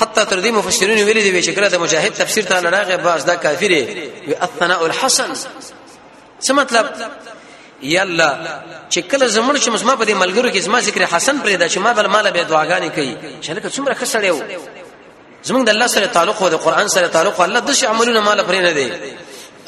حتی 0.00 0.24
تر 0.24 0.40
دې 0.42 0.50
مفسرین 0.52 0.98
ویلي 0.98 1.30
دي 1.30 1.42
چې 1.42 1.56
کله 1.56 1.68
د 1.68 1.74
مجاهد 1.76 2.12
تفسیر 2.14 2.44
ته 2.44 2.60
لراغه 2.60 2.96
باز 2.96 3.24
دا 3.24 3.34
کافر 3.34 3.70
وي 4.26 4.34
الثناء 4.42 4.86
الحسن 4.86 5.32
څه 6.46 6.50
مطلب 6.50 6.86
یالله 7.82 8.60
چې 8.90 8.98
کله 8.98 9.26
زمون 9.26 9.56
چې 9.60 9.68
مسما 9.68 9.96
په 9.96 10.04
دې 10.04 10.12
ملګرو 10.22 10.54
کې 10.54 10.58
زما 10.58 10.80
ذکر 10.80 11.04
حسن 11.16 11.36
پرې 11.44 11.56
دا 11.58 11.68
چې 11.68 11.76
ما 11.76 11.92
بل 11.92 12.06
مال 12.06 12.30
به 12.30 12.44
دعاګانې 12.44 12.92
کوي 12.96 13.16
چې 13.42 13.50
لکه 13.50 13.68
څومره 13.70 13.94
خسړیو 13.94 14.42
زمونږ 15.44 15.64
د 15.64 15.68
الله 15.68 15.86
سره 15.86 16.06
تعلق 16.06 16.42
او 16.42 16.48
د 16.48 16.54
قران 16.54 16.88
سره 16.88 17.06
تعلق 17.08 17.40
الله 17.40 17.60
د 17.60 17.72
شي 17.72 17.86
عملونه 17.86 18.20
مال 18.20 18.40
پرې 18.40 18.60
نه 18.66 18.72
دی 18.72 18.92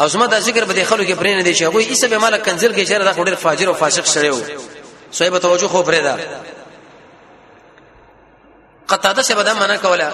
او 0.01 0.07
زما 0.09 0.27
د 0.27 0.39
ذکر 0.41 0.65
به 0.65 0.85
خلکو 0.85 1.11
کې 1.13 1.17
پرې 1.19 1.27
نه 1.39 1.43
دی 1.43 1.55
چې 1.55 1.63
هغه 1.63 1.81
یې 1.85 1.93
سبه 1.93 2.19
مال 2.19 2.37
کنزل 2.39 2.75
کې 2.75 2.89
چې 2.89 2.93
دا 2.93 3.13
خوري 3.13 3.37
فاجر 3.37 3.69
او 3.69 3.75
فاسق 3.75 4.05
شړیو 4.07 4.35
سوې 5.19 5.29
به 5.31 5.39
توجه 5.39 5.69
خو 5.69 5.83
پرې 5.85 6.03
ده 6.09 6.17
قطاده 8.89 9.23
سے 9.23 9.35
بدا 9.35 9.53
معنا 9.55 9.77
کولا 9.77 10.11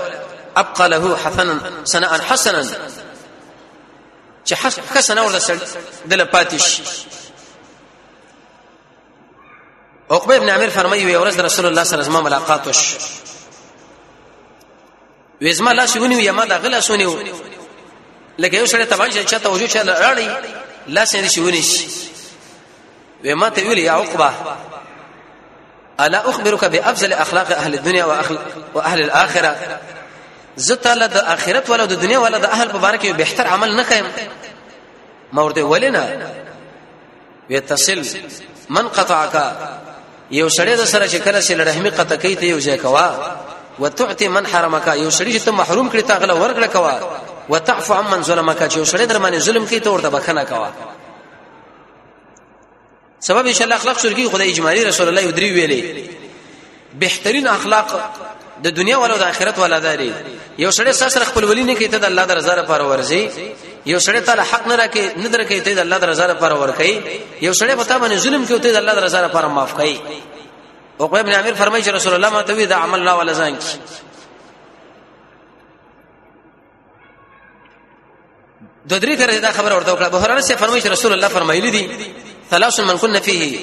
ابقى 0.57 0.89
له 0.89 1.17
حسنا 1.17 1.61
سنا 1.85 2.11
حسنا 2.31 2.63
چې 4.51 4.53
حسن 4.95 5.19
اور 5.19 5.31
دسل 5.33 5.59
دل 6.07 6.25
پاتش 6.27 6.83
عقبه 10.11 10.37
ابن 10.37 10.49
عامر 10.49 10.69
فرمایي 10.71 11.07
وي 11.07 11.19
ورځ 11.19 11.39
رسول 11.41 11.67
الله 11.67 11.85
صلی 11.85 11.95
الله 11.95 12.05
علیه 12.05 12.11
وسلم 12.13 12.25
ملاقات 12.25 12.67
وش 12.69 12.95
وېزما 15.45 15.73
لا 15.73 15.87
شونی 15.87 16.25
یما 16.25 16.45
دا 16.45 16.59
غلا 16.59 16.81
شونی 16.81 17.33
لکه 18.39 18.57
یو 18.57 18.67
سره 18.67 18.85
تبان 18.85 19.11
چې 19.11 19.19
چاته 19.35 19.49
وجو 19.49 19.67
چې 19.69 19.81
لړی 19.85 20.51
لا 20.87 21.05
سن 21.05 21.29
شونی 21.29 21.63
وې 23.25 23.29
ما 23.35 23.49
ته 23.49 23.69
ویل 23.69 23.79
یا 23.79 23.93
عقبه 23.95 24.33
الا 26.07 26.31
اخبرك 26.31 26.65
بافضل 26.65 27.13
اخلاق 27.13 27.51
اهل 27.57 27.75
الدنيا 27.75 28.05
واهل 28.05 28.39
واهل 28.75 29.01
الاخره 29.01 29.57
زتاله 30.57 31.07
د 31.07 31.17
اخرت 31.17 31.71
ولا 31.71 31.85
د 31.85 31.93
دنیا 31.93 32.19
ولا 32.19 32.39
د 32.39 32.45
اهل 32.45 32.69
مبارک 32.77 33.07
به 33.07 33.13
بهتر 33.13 33.47
عمل 33.47 33.73
نه 33.79 33.83
کایم 33.91 34.07
ما 35.33 35.43
ورته 35.43 35.63
ولنا 35.63 36.05
ويتصل 37.51 38.01
من 38.69 38.89
قطعك 38.89 39.35
یو 40.31 40.49
سړی 40.49 40.75
د 40.81 40.85
سره 40.85 41.07
چې 41.09 41.15
کله 41.27 41.41
سره 41.41 41.65
رحمی 41.65 41.91
قطع 41.91 42.17
کوي 42.17 42.35
ته 42.35 42.45
یو 42.47 42.61
ځای 42.61 42.79
کوا 42.83 43.37
وتعطي 43.79 44.29
من 44.29 44.47
حرمك 44.47 44.87
یو 44.87 45.11
سړی 45.11 45.35
چې 45.37 45.41
ته 45.45 45.51
محروم 45.51 45.91
کړی 45.91 46.03
تا 46.05 46.15
غل 46.17 46.31
ورکړه 46.33 46.67
کوا 46.67 46.99
وتعفو 47.49 47.95
عمن 47.95 48.23
ظلمك 48.23 48.73
چې 48.73 48.77
یو 48.77 48.85
سړی 48.87 49.07
در 49.11 49.19
باندې 49.23 49.35
ظلم 49.39 49.67
کوي 49.67 49.81
ته 49.81 49.91
ورته 49.91 50.09
بخنه 50.09 50.45
کوا 50.45 50.71
سبب 53.21 53.47
ان 53.47 53.53
شاء 53.53 53.65
الله 53.65 53.77
اخلاق 53.77 53.99
شرکی 53.99 54.27
خدای 54.29 54.49
اجمالی 54.51 54.85
رسول 54.85 55.09
الله 55.09 55.27
و 55.27 55.31
درې 55.31 55.53
ویلې 55.57 56.09
بهترین 56.99 57.47
اخلاق 57.47 58.01
د 58.63 58.67
دنیا 58.69 58.99
ولا 58.99 59.17
د 59.17 59.23
آخرت 59.23 59.59
ولا 59.59 59.79
داري 59.79 60.13
یو 60.59 60.71
سړی 60.73 60.91
سره 60.91 61.25
خپل 61.25 61.45
ولی 61.45 61.65
نه 61.65 61.75
کوي 61.75 61.89
ته 61.89 61.99
د 61.99 62.05
الله 62.05 62.25
د 62.25 62.33
رضا 62.33 62.55
لپاره 62.57 62.85
ورځي 62.89 63.31
یو 63.87 63.99
سړی 64.01 64.21
ته 64.27 64.43
حق 64.53 64.67
نه 64.67 64.77
راکې 64.77 65.17
نه 65.17 65.29
درکې 65.33 65.65
ته 65.65 65.75
د 65.75 65.79
الله 65.79 65.99
د 65.99 66.05
رضا 66.05 66.27
لپاره 66.27 66.55
ورکې 66.63 66.95
یو 67.43 67.53
سړی 67.55 67.75
پتا 67.81 67.99
باندې 68.01 68.15
ظلم 68.15 68.45
کوي 68.47 68.59
ته 68.61 68.73
د 68.73 68.77
الله 68.77 68.95
د 68.95 68.99
رضا 68.99 69.27
لپاره 69.29 69.49
معاف 69.49 69.75
کړي 69.75 69.97
او 71.01 71.07
قوم 71.07 71.19
ابن 71.19 71.33
عامر 71.33 71.55
فرمایي 71.55 71.85
چې 71.85 71.89
رسول 71.89 72.15
الله 72.15 72.31
ماته 72.31 72.55
وی 72.55 72.67
دا 72.67 72.77
عمل 72.77 73.03
نه 73.05 73.15
ولا 73.19 73.33
ځان 73.35 73.55
کی 73.61 73.79
د 78.91 79.01
درې 79.03 79.19
کرے 79.19 79.39
دا 79.41 79.53
خبر 79.53 79.73
ورته 79.73 79.93
وکړه 79.95 80.09
بهرانه 80.09 80.41
سے 80.41 80.55
فرمایي 80.57 80.83
رسول 80.89 81.13
الله 81.13 81.29
فرمایلی 81.29 81.71
دي 81.71 81.89
ثلاث 82.51 82.81
من 82.81 82.99
كنا 82.99 83.21
فيه 83.21 83.59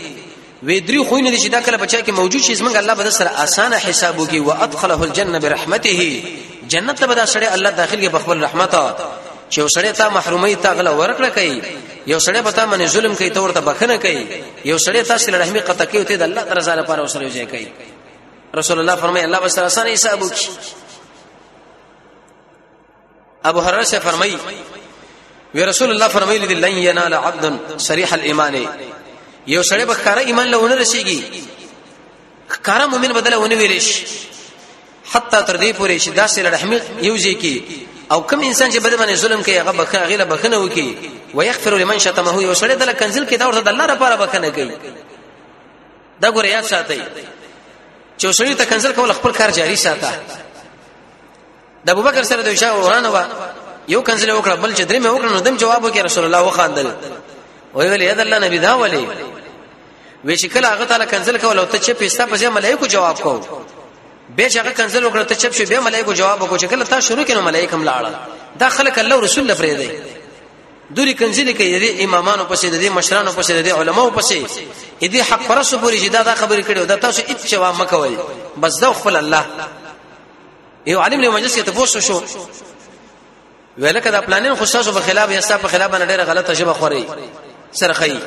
وې 0.65 0.79
درې 0.89 1.09
خوينه 1.09 1.29
دي 1.29 1.37
چې 1.37 1.51
دا 1.51 1.61
کله 1.61 1.77
بچا 1.77 2.01
کې 2.01 2.09
موجود 2.09 2.41
شي 2.41 2.55
زمنګ 2.55 2.75
الله 2.75 2.93
بده 2.93 3.09
سره 3.09 3.43
اسانه 3.43 3.77
حساب 3.77 4.19
وکي 4.19 4.37
او 4.39 4.51
ادخله 4.51 5.03
الجنه 5.03 5.37
برحمته 5.39 6.23
جنت 6.69 6.99
ته 6.99 7.07
بده 7.07 7.25
سره 7.25 7.53
الله 7.53 7.69
داخل 7.69 8.01
کې 8.01 8.11
بخبل 8.13 8.43
رحمت 8.43 8.75
چې 9.53 9.59
وسړی 9.59 9.97
ته 9.97 10.09
محرومي 10.09 10.55
ته 10.55 10.69
غلا 10.71 10.91
ورکړه 10.99 11.27
کوي 11.35 11.61
یو 12.07 12.19
سړی 12.19 12.37
پتا 12.43 12.65
منه 12.65 12.85
ظلم 12.85 13.15
کوي 13.15 13.29
تور 13.29 13.51
ته 13.51 13.59
بخنه 13.59 13.95
کوي 13.97 14.27
یو 14.65 14.77
سړی 14.79 15.07
ته 15.07 15.17
سره 15.17 15.37
رحمي 15.37 15.59
قطع 15.59 15.85
کوي 15.85 16.03
ته 16.03 16.23
الله 16.25 16.41
تعالی 16.43 16.61
زاله 16.61 16.81
پر 16.83 16.99
وسره 16.99 17.29
یې 17.29 17.47
کوي 17.51 17.67
رسول 18.55 18.79
الله 18.79 18.95
فرمایي 18.95 19.25
الله 19.25 19.39
بس 19.39 19.59
اسانه 19.59 19.89
حساب 19.93 20.21
وکي 20.21 20.47
ابو 23.45 23.59
هرره 23.59 23.83
فرمایي 23.83 24.37
وی 25.55 25.65
رسول 25.65 25.91
الله 25.91 26.07
فرمایلی 26.07 26.47
دی 26.47 26.53
لن 26.53 26.77
ینال 26.77 27.13
عبد 27.13 27.77
صریح 27.79 28.13
الايمان 28.13 28.55
یو 29.47 29.63
سړی 29.63 29.83
به 29.85 29.93
کار 29.95 30.17
ایمان 30.17 30.47
له 30.51 30.57
ونه 30.57 30.75
رسیږي 30.83 31.19
کار 32.63 32.85
مؤمن 32.87 33.13
بدله 33.13 33.37
ونه 33.37 33.55
ویریش 33.55 34.03
حتا 35.11 35.41
تر 35.41 35.57
دې 35.57 35.73
پورې 35.75 36.03
چې 36.03 36.07
داسې 36.07 36.37
رحم 36.39 36.77
یوځي 37.01 37.37
کی 37.41 37.85
او 38.11 38.21
کوم 38.27 38.39
انسان 38.43 38.71
چې 38.71 38.75
بده 38.77 38.97
باندې 38.97 39.13
ظلم 39.15 39.43
کوي 39.43 39.57
هغه 39.61 39.71
بخنه 39.71 40.05
غیله 40.05 40.23
بخنه 40.25 40.57
وکي 40.57 40.97
ويغفر 41.33 41.77
لمن 41.77 41.99
شتمه 41.99 42.41
یو 42.43 42.53
سړی 42.55 42.71
دل 42.79 42.93
کنزل 42.93 43.27
کې 43.27 43.33
دا 43.35 43.47
ورته 43.47 43.61
د 43.61 43.67
الله 43.67 43.85
لپاره 43.85 44.15
بخنه 44.15 44.49
کوي 44.49 44.71
دا 46.21 46.31
ګوره 46.31 46.45
یاد 46.45 46.63
ساتي 46.63 47.01
چې 48.21 48.35
سړی 48.37 48.55
ته 48.57 48.65
کنزل 48.65 48.93
کول 48.93 49.13
خپل 49.13 49.31
کار 49.33 49.49
جاری 49.51 49.75
ساته 49.75 50.09
د 51.85 51.89
ابوبکر 51.91 52.23
سره 52.23 52.41
د 52.41 52.47
عائشہ 52.47 52.65
ورانه 52.73 53.11
یو 53.93 54.01
کنځله 54.07 54.33
وکړه 54.33 54.55
بل 54.55 54.73
چې 54.77 54.83
درې 54.83 55.01
مې 55.03 55.09
وکړه 55.15 55.31
نو 55.33 55.39
دم 55.39 55.57
جواب 55.57 55.85
وکړ 55.85 56.01
رسول 56.05 56.23
الله 56.25 56.41
وخاندل 56.43 56.87
وی 57.75 57.87
ویل 57.89 58.01
یاد 58.01 58.19
الله 58.19 58.39
نبی 58.47 58.57
دا 58.59 58.75
ولی 58.79 59.07
وی 60.25 60.37
چې 60.37 60.45
کله 60.45 60.67
هغه 60.73 60.85
تعالی 60.85 61.05
کنځل 61.05 61.41
کول 61.41 61.59
او 61.59 61.65
ته 61.65 61.77
چې 61.79 61.89
پیستا 62.01 62.25
پسې 62.27 62.43
ملایکو 62.43 62.85
جواب 62.87 63.21
کو 63.21 63.41
به 64.35 64.49
چې 64.49 64.55
هغه 64.57 64.73
کنځل 64.77 65.03
وکړه 65.03 65.25
ته 65.31 65.35
چپ 65.35 65.53
شو 65.53 65.65
به 65.69 65.79
ملایکو 65.79 66.13
جواب 66.13 66.39
وکړو 66.43 66.61
چې 66.63 66.67
کله 66.71 66.83
تا 66.85 66.99
شروع 66.99 67.23
کینو 67.23 67.41
ملایکم 67.41 67.85
لاړه 67.89 68.11
دا 68.59 68.69
خلک 68.69 68.97
الله 68.99 69.19
رسول 69.21 69.43
الله 69.51 69.55
فرېدې 69.55 69.91
دوری 70.95 71.13
کنځلې 71.15 71.51
کوي 71.57 71.79
د 71.79 72.03
امامانو 72.03 72.43
پسې 72.55 72.65
د 72.65 72.83
مشرانو 72.99 73.31
پسې 73.43 73.51
د 73.51 73.67
علماو 73.71 74.11
پسې 74.21 74.35
دې 75.03 75.31
حق 75.31 75.47
پرسو 75.47 75.77
پوری 75.79 75.99
چې 75.99 76.09
دا, 76.11 76.21
دا 76.23 76.35
خبرې 76.35 76.63
کړي 76.67 76.87
دا 76.89 76.95
تاسو 76.95 77.21
هیڅ 77.27 77.47
جواب 77.47 77.81
مکوئ 77.81 78.11
بس 78.61 78.79
دا 78.81 78.93
خپل 78.93 79.15
الله 79.15 79.45
یو 80.85 80.99
عالم 80.99 81.21
له 81.21 81.29
مجلس 81.31 81.55
کې 81.59 81.65
تاسو 81.65 81.99
شو 81.99 82.21
ویل 83.79 83.99
کدا 83.99 84.21
پلانین 84.21 84.55
خوشاسو 84.55 84.91
په 84.91 84.99
خلاف 84.99 85.31
یا 85.31 85.41
ستاسو 85.41 85.61
په 85.61 85.67
خلاف 85.67 85.91
باندې 85.91 86.07
ډیره 86.11 86.23
غلطه 86.23 86.53
شبه 86.53 86.73
خوري 86.73 87.05
سرخی 87.71 88.19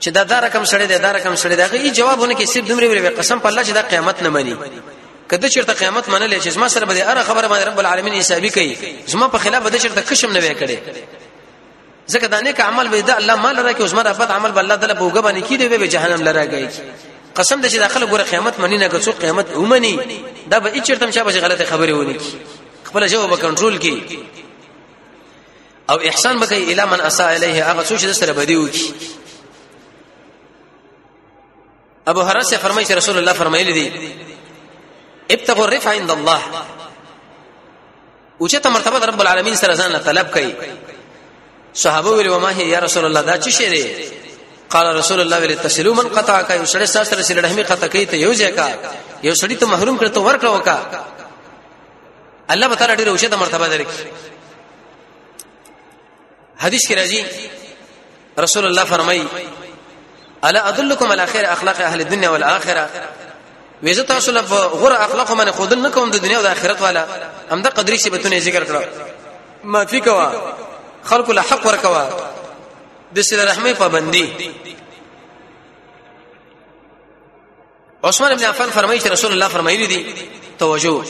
چې 0.00 0.08
دا 0.08 0.22
دا 0.24 0.40
رقم 0.40 0.64
سره 0.64 0.86
دی 0.86 0.98
دا 0.98 1.12
رقم 1.12 1.34
سره 1.34 1.54
دی 1.56 1.62
هغه 1.62 1.88
جوابونه 1.90 2.34
کې 2.34 2.44
صرف 2.44 2.66
دومره 2.68 2.88
ویل 2.88 3.16
قسم 3.18 3.38
په 3.38 3.46
الله 3.46 3.62
چې 3.64 3.70
دا 3.72 3.82
قیامت 3.82 4.22
نه 4.22 4.28
مني 4.28 4.56
کله 5.30 5.48
چیرته 5.48 5.72
قیامت 5.72 6.08
منل 6.08 6.38
چې 6.40 6.48
زما 6.48 6.68
سره 6.68 6.84
به 6.86 7.10
اره 7.12 7.22
خبره 7.22 7.48
باندې 7.48 7.66
رب 7.66 7.78
العالمین 7.80 8.14
حسابي 8.20 8.50
کوي 8.50 8.76
زما 9.06 9.28
په 9.28 9.38
خلاف 9.38 9.62
به 9.70 9.78
چیرته 9.78 10.00
کشم 10.02 10.30
نه 10.32 10.40
وې 10.40 10.62
کړي 10.62 10.78
ځکه 12.12 12.26
دا 12.26 12.40
نیک 12.40 12.60
عمل 12.60 12.88
به 12.88 13.00
دا 13.02 13.16
الله 13.16 13.34
مال 13.36 13.56
راکې 13.74 13.80
اوس 13.80 13.92
مره 13.94 14.12
فت 14.12 14.30
عمل 14.30 14.50
به 14.52 14.60
الله 14.60 14.76
تعالی 14.76 14.94
په 14.94 15.08
وګ 15.10 15.22
باندې 15.22 15.50
کیږي 15.50 15.78
به 15.78 15.88
جهنم 15.88 16.24
لراږي 16.24 16.70
قسم 17.36 17.62
دې 17.62 17.70
چې 17.72 17.76
داخله 17.76 18.06
ګوره 18.06 18.20
قیامت 18.30 18.58
منی 18.60 18.76
نه 18.78 18.88
که 18.88 19.00
څو 19.00 19.08
قیامت 19.10 19.50
اومني 19.52 20.00
دا 20.50 20.58
به 20.60 20.80
چیرته 20.80 21.06
مشه 21.06 21.22
به 21.24 21.40
غلطه 21.40 21.64
خبره 21.64 21.92
ونی 21.94 22.14
کی 22.14 22.36
خپل 22.92 23.06
جو 23.08 23.26
به 23.26 23.36
کنټرول 23.36 23.76
کی 23.82 23.92
او 25.90 25.96
احسان 26.08 26.38
بکای 26.40 26.64
الی 26.72 26.84
من 26.90 27.00
اسا 27.06 27.26
الیه 27.30 27.64
هغه 27.70 27.82
څو 27.84 28.00
چې 28.00 28.06
سره 28.20 28.32
بدیو 28.38 28.66
کی 28.68 28.92
ابو 32.12 32.22
هرره 32.22 32.56
فرمایي 32.64 32.86
چې 32.86 32.90
رسول 32.98 33.18
الله 33.20 33.32
فرمایلی 33.38 33.72
دی 33.72 34.14
ابتغوا 35.30 35.64
الرفع 35.68 35.90
عند 35.92 36.10
الله 36.16 36.40
او 38.38 38.48
چې 38.48 38.54
ته 38.66 38.74
مرتبه 38.76 39.06
رب 39.12 39.20
العالمین 39.24 39.54
سره 39.62 39.74
ځان 39.76 39.98
طلب 40.10 40.30
کړي 40.36 40.52
صحابه 41.84 42.10
ویل 42.16 42.28
و 42.34 42.38
ما 42.44 42.48
هي 42.58 42.68
یا 42.72 42.78
رسول 42.88 43.04
الله 43.10 43.22
دا 43.30 43.38
څه 43.40 43.48
شی 43.48 43.70
دی 43.70 43.90
قال 44.76 44.90
رسول 44.98 45.20
الله 45.24 45.38
ویل 45.46 45.58
تسلو 45.64 45.94
من 46.02 46.08
قطع 46.20 46.36
کا 46.42 46.54
یو 46.60 46.66
سړی 46.66 46.84
ساسره 46.84 47.22
سره 47.32 47.40
رحمی 47.48 47.62
قطع 47.74 47.86
کوي 47.96 48.06
ته 48.14 48.22
یو 48.26 48.30
ځای 48.34 48.56
کا 48.60 48.68
یو 49.22 49.34
سړی 49.34 49.56
ته 49.64 49.74
محروم 49.74 49.98
کړ 49.98 50.06
ته 50.06 50.20
ورکړو 50.20 50.64
کا 50.70 51.04
الله 52.52 52.68
به 52.68 52.74
تعالی 52.74 52.96
ډیره 52.96 53.08
اوچته 53.10 53.36
مرتبه 53.36 53.68
درکړي 53.72 54.06
حدیث 56.64 56.86
کې 56.88 56.94
راځي 57.00 57.20
رسول 58.44 58.64
الله 58.66 58.84
فرمایي 58.84 59.26
الا 60.44 60.60
ادلکم 60.68 61.10
علی 61.12 61.26
خیر 61.26 61.44
اخلاق 61.46 61.80
اهل 61.80 62.00
الدنيا 62.00 62.28
والاخره 62.30 62.90
ویزه 63.82 64.02
تاسو 64.02 64.32
له 64.32 64.40
غره 64.68 65.04
اخلاق 65.04 65.32
من 65.32 65.50
خودل 65.52 65.78
نه 65.78 65.90
کوم 65.90 66.10
د 66.10 66.16
دنیا 66.16 66.36
او 66.38 66.42
د 66.42 66.46
آخرت 66.46 66.80
والا 66.80 67.04
هم 67.52 67.62
د 67.62 67.66
قدرې 67.68 67.94
صفاتونه 67.96 68.38
ذکر 68.38 68.64
کړو 68.66 68.82
ما 69.64 69.84
فی 69.84 70.00
کوا 70.00 70.32
خلق 71.04 71.30
له 71.30 71.40
حق 71.42 71.66
ور 71.66 71.76
کوا 71.76 72.08
د 73.14 73.20
سره 73.20 73.44
رحمه 73.44 73.72
پابندی 73.72 74.52
عثمان 78.04 78.32
ابن 78.32 78.44
عفان 78.44 78.70
فرمایي 78.70 79.00
چې 79.00 79.06
رسول 79.06 79.32
الله 79.32 79.48
فرمایلی 79.48 79.86
دي 79.86 80.14
توجه 80.58 81.04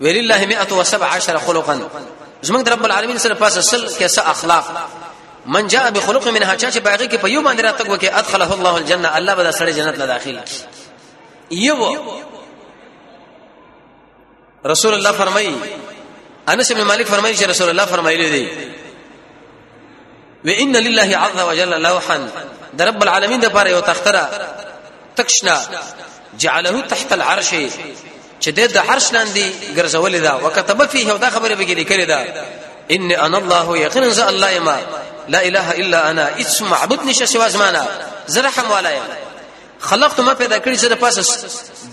ولله 0.00 0.42
117 0.44 1.38
خلقا 1.38 1.88
زمنګ 2.42 2.62
د 2.62 2.68
رب 2.68 2.84
العالمین 2.84 3.18
سره 3.18 3.34
پاس 3.34 3.56
اصل 3.56 3.94
کیسه 3.98 4.22
اخلاق 4.30 4.70
من 5.46 5.66
جاء 5.66 5.90
بخلق 5.90 6.28
منها 6.28 6.54
چا 6.56 6.70
چې 6.70 6.78
باغی 6.78 7.08
کې 7.08 7.14
په 7.22 7.26
یو 7.28 7.42
باندې 7.42 7.60
راتګ 7.60 7.90
وکي 7.90 8.08
ادخله 8.12 8.54
الله 8.54 8.76
الجنه 8.76 9.16
الله 9.16 9.34
به 9.34 9.50
سره 9.50 9.70
جنت 9.70 9.98
له 9.98 10.06
داخل 10.06 10.40
یو 11.50 12.14
رسول 14.66 14.94
الله 14.94 15.12
فرمایي 15.12 15.56
انس 16.48 16.72
بن 16.72 16.82
مالک 16.82 17.06
فرمایي 17.06 17.36
چې 17.36 17.42
رسول 17.42 17.68
الله 17.68 17.84
فرمایلی 17.84 18.30
دی 18.30 18.50
و 20.44 20.48
ان 20.62 20.76
لله 20.76 21.16
عز 21.18 21.40
وجل 21.48 21.80
لوحا 21.82 22.18
د 22.72 22.82
رب 22.82 23.02
العالمین 23.02 23.40
د 23.40 23.48
پاره 23.52 23.70
یو 23.70 23.80
تختره 23.80 24.28
تکشنا 25.16 25.60
جعله 26.38 26.80
تحت 26.80 27.12
العرش 27.12 27.54
چې 28.44 28.48
د 28.50 28.78
عرش 28.90 29.08
لاندې 29.16 29.44
ګرځولې 29.76 30.20
دا 30.26 30.32
وکتب 30.44 30.86
فيه 30.88 31.12
او 31.12 31.16
دا 31.16 31.30
خبره 31.30 31.54
به 31.54 31.64
لیکلې 31.74 32.04
ده 32.08 32.18
ان 32.90 33.12
انا 33.12 33.38
الله 33.38 33.78
یقینا 33.78 34.08
ز 34.08 34.20
الله 34.20 34.50
یما 34.52 34.76
لا 35.28 35.38
اله 35.46 35.70
الا 35.72 36.10
انا 36.10 36.40
اسم 36.40 36.66
معبود 36.68 37.02
نشه 37.06 37.24
سوا 37.26 37.48
زمانہ 37.48 37.84
زرحم 38.26 38.70
والایم 38.70 39.02
خلقت 39.80 40.20
ما 40.20 40.34
پیدا 40.34 40.58
کړی 40.58 40.78
چې 40.80 40.84
د 40.84 40.92
پاسه 40.94 41.46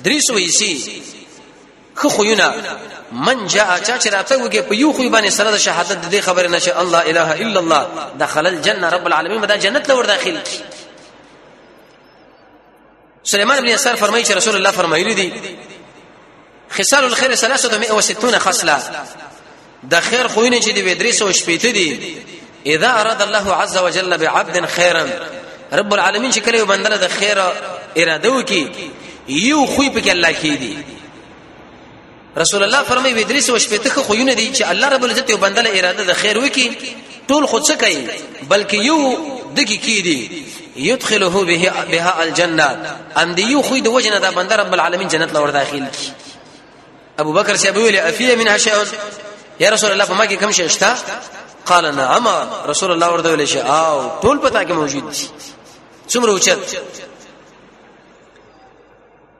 دریس 0.04 0.32
وېسي 0.32 0.76
خو 1.96 2.10
خوینا 2.10 2.54
من 3.12 3.48
جاء 3.48 3.80
چا 3.80 3.98
چې 4.00 4.08
راته 4.14 4.44
وګه 4.50 4.60
په 4.70 4.74
یو 4.76 4.94
خو 4.94 5.10
باندې 5.12 5.30
سره 5.30 5.52
د 5.52 5.58
شهادت 5.58 5.92
د 6.02 6.12
دې 6.16 6.24
خبره 6.26 6.48
نشه 6.48 6.80
الله 6.82 6.98
اله 7.02 7.32
الا 7.34 7.60
الله 7.60 7.88
دخل 8.20 8.48
الجنه 8.48 8.90
رب 8.90 9.08
العالمین 9.08 9.38
مدا 9.42 9.56
جنت 9.56 9.90
لور 9.90 10.06
داخل 10.06 10.38
کی 10.44 10.60
سليمان 13.24 13.58
ابن 13.58 13.68
يسار 13.68 13.96
فرمایي 13.96 14.26
چې 14.26 14.32
رسول 14.32 14.56
الله 14.56 14.72
فرمایلی 14.72 15.14
دی 15.14 15.58
خصال 16.74 17.04
الخير 17.06 17.36
360 17.36 18.40
خصله 18.40 19.04
د 19.84 20.00
خیر 20.00 20.28
خوینه 20.28 20.60
چې 20.62 20.70
دی 20.76 20.82
ودریس 20.82 21.22
او 21.22 21.32
شپېته 21.34 21.72
دی 21.76 22.18
اذا 22.66 22.90
اراد 23.02 23.22
الله 23.22 23.54
عز 23.56 23.78
وجل 23.78 24.18
بعبد 24.18 24.66
خيرا 24.66 25.08
رب 25.74 25.94
العالمین 25.94 26.32
چې 26.32 26.38
کله 26.38 26.64
بندله 26.64 26.98
د 26.98 27.08
خیر 27.08 27.42
اراده 27.98 28.30
وکي 28.34 28.70
یو 29.28 29.66
خو 29.66 29.84
په 29.90 30.00
کې 30.02 30.08
الله 30.10 30.32
کې 30.34 30.60
دی 30.64 30.78
رسول 32.38 32.64
الله 32.64 32.84
فرمایي 32.84 33.24
ودریس 33.24 33.50
او 33.50 33.60
شپېته 33.60 33.90
خوینه 34.00 34.34
دی 34.34 34.52
چې 34.56 34.62
الله 34.62 34.90
رب 34.90 35.04
العزت 35.06 35.30
یو 35.30 35.38
بندله 35.38 35.70
اراده 35.80 36.04
د 36.04 36.14
خیر 36.14 36.38
وکي 36.38 36.72
ټول 37.32 37.46
خود 37.46 37.64
څه 37.68 37.72
کوي 37.72 38.08
بلکې 38.52 38.74
یو 38.74 39.18
دګي 39.56 39.80
کې 39.86 40.02
دی 40.04 40.44
يدخله 40.76 41.30
به 41.44 41.74
بها 41.92 42.22
الجنه 42.24 42.98
ام 43.18 43.34
دی 43.36 43.42
یو 43.44 43.62
خو 43.62 43.78
د 43.78 43.88
وجنه 43.88 44.20
د 44.20 44.34
بندر 44.36 44.60
رب 44.60 44.74
العالمین 44.74 45.08
جنت 45.08 45.34
لور 45.34 45.50
داخل 45.50 45.80
کی 45.92 46.31
ابو 47.22 47.32
بکر 47.34 47.56
صاحب 47.58 47.78
ویل 47.78 47.98
افیه 47.98 48.36
منها 48.36 48.58
شیء 48.58 48.74
یا 49.60 49.70
رسول 49.70 49.92
الله 49.92 50.06
په 50.06 50.14
ما 50.14 50.26
کې 50.28 50.38
کوم 50.42 50.52
شی 50.52 50.70
شته 50.70 50.90
قال 51.66 51.86
نعم 51.96 52.26
رسول 52.72 52.92
الله 52.92 53.08
ورته 53.14 53.30
ویل 53.30 53.48
شي 53.48 53.60
او 53.62 54.20
ټول 54.22 54.38
پتا 54.46 54.64
کې 54.66 54.72
موجود 54.72 55.12
دي 55.12 55.28
څومره 56.16 56.30
اوچت 56.32 56.60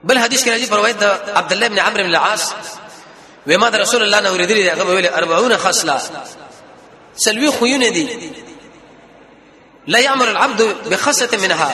بل 0.04 0.18
حدیث 0.18 0.44
کې 0.44 0.48
راځي 0.50 0.70
پر 0.70 0.76
روایت 0.76 0.98
د 1.00 1.04
عبد 1.36 1.52
الله 1.52 1.68
بن 1.68 1.80
عمرو 1.80 2.04
بن 2.04 2.10
العاص 2.10 2.52
و 3.48 3.58
ما 3.58 3.70
رسول 3.70 4.04
الله 4.04 4.20
نور 4.20 4.46
دي 4.46 4.70
هغه 4.72 4.84
ویل 4.84 5.08
40 5.08 5.58
خصله 5.58 6.02
سلوي 7.16 7.50
خوونه 7.52 7.90
دي 7.90 8.30
لا 9.88 10.00
يامر 10.00 10.30
العبد 10.32 10.62
بخصه 10.90 11.30
منها 11.42 11.74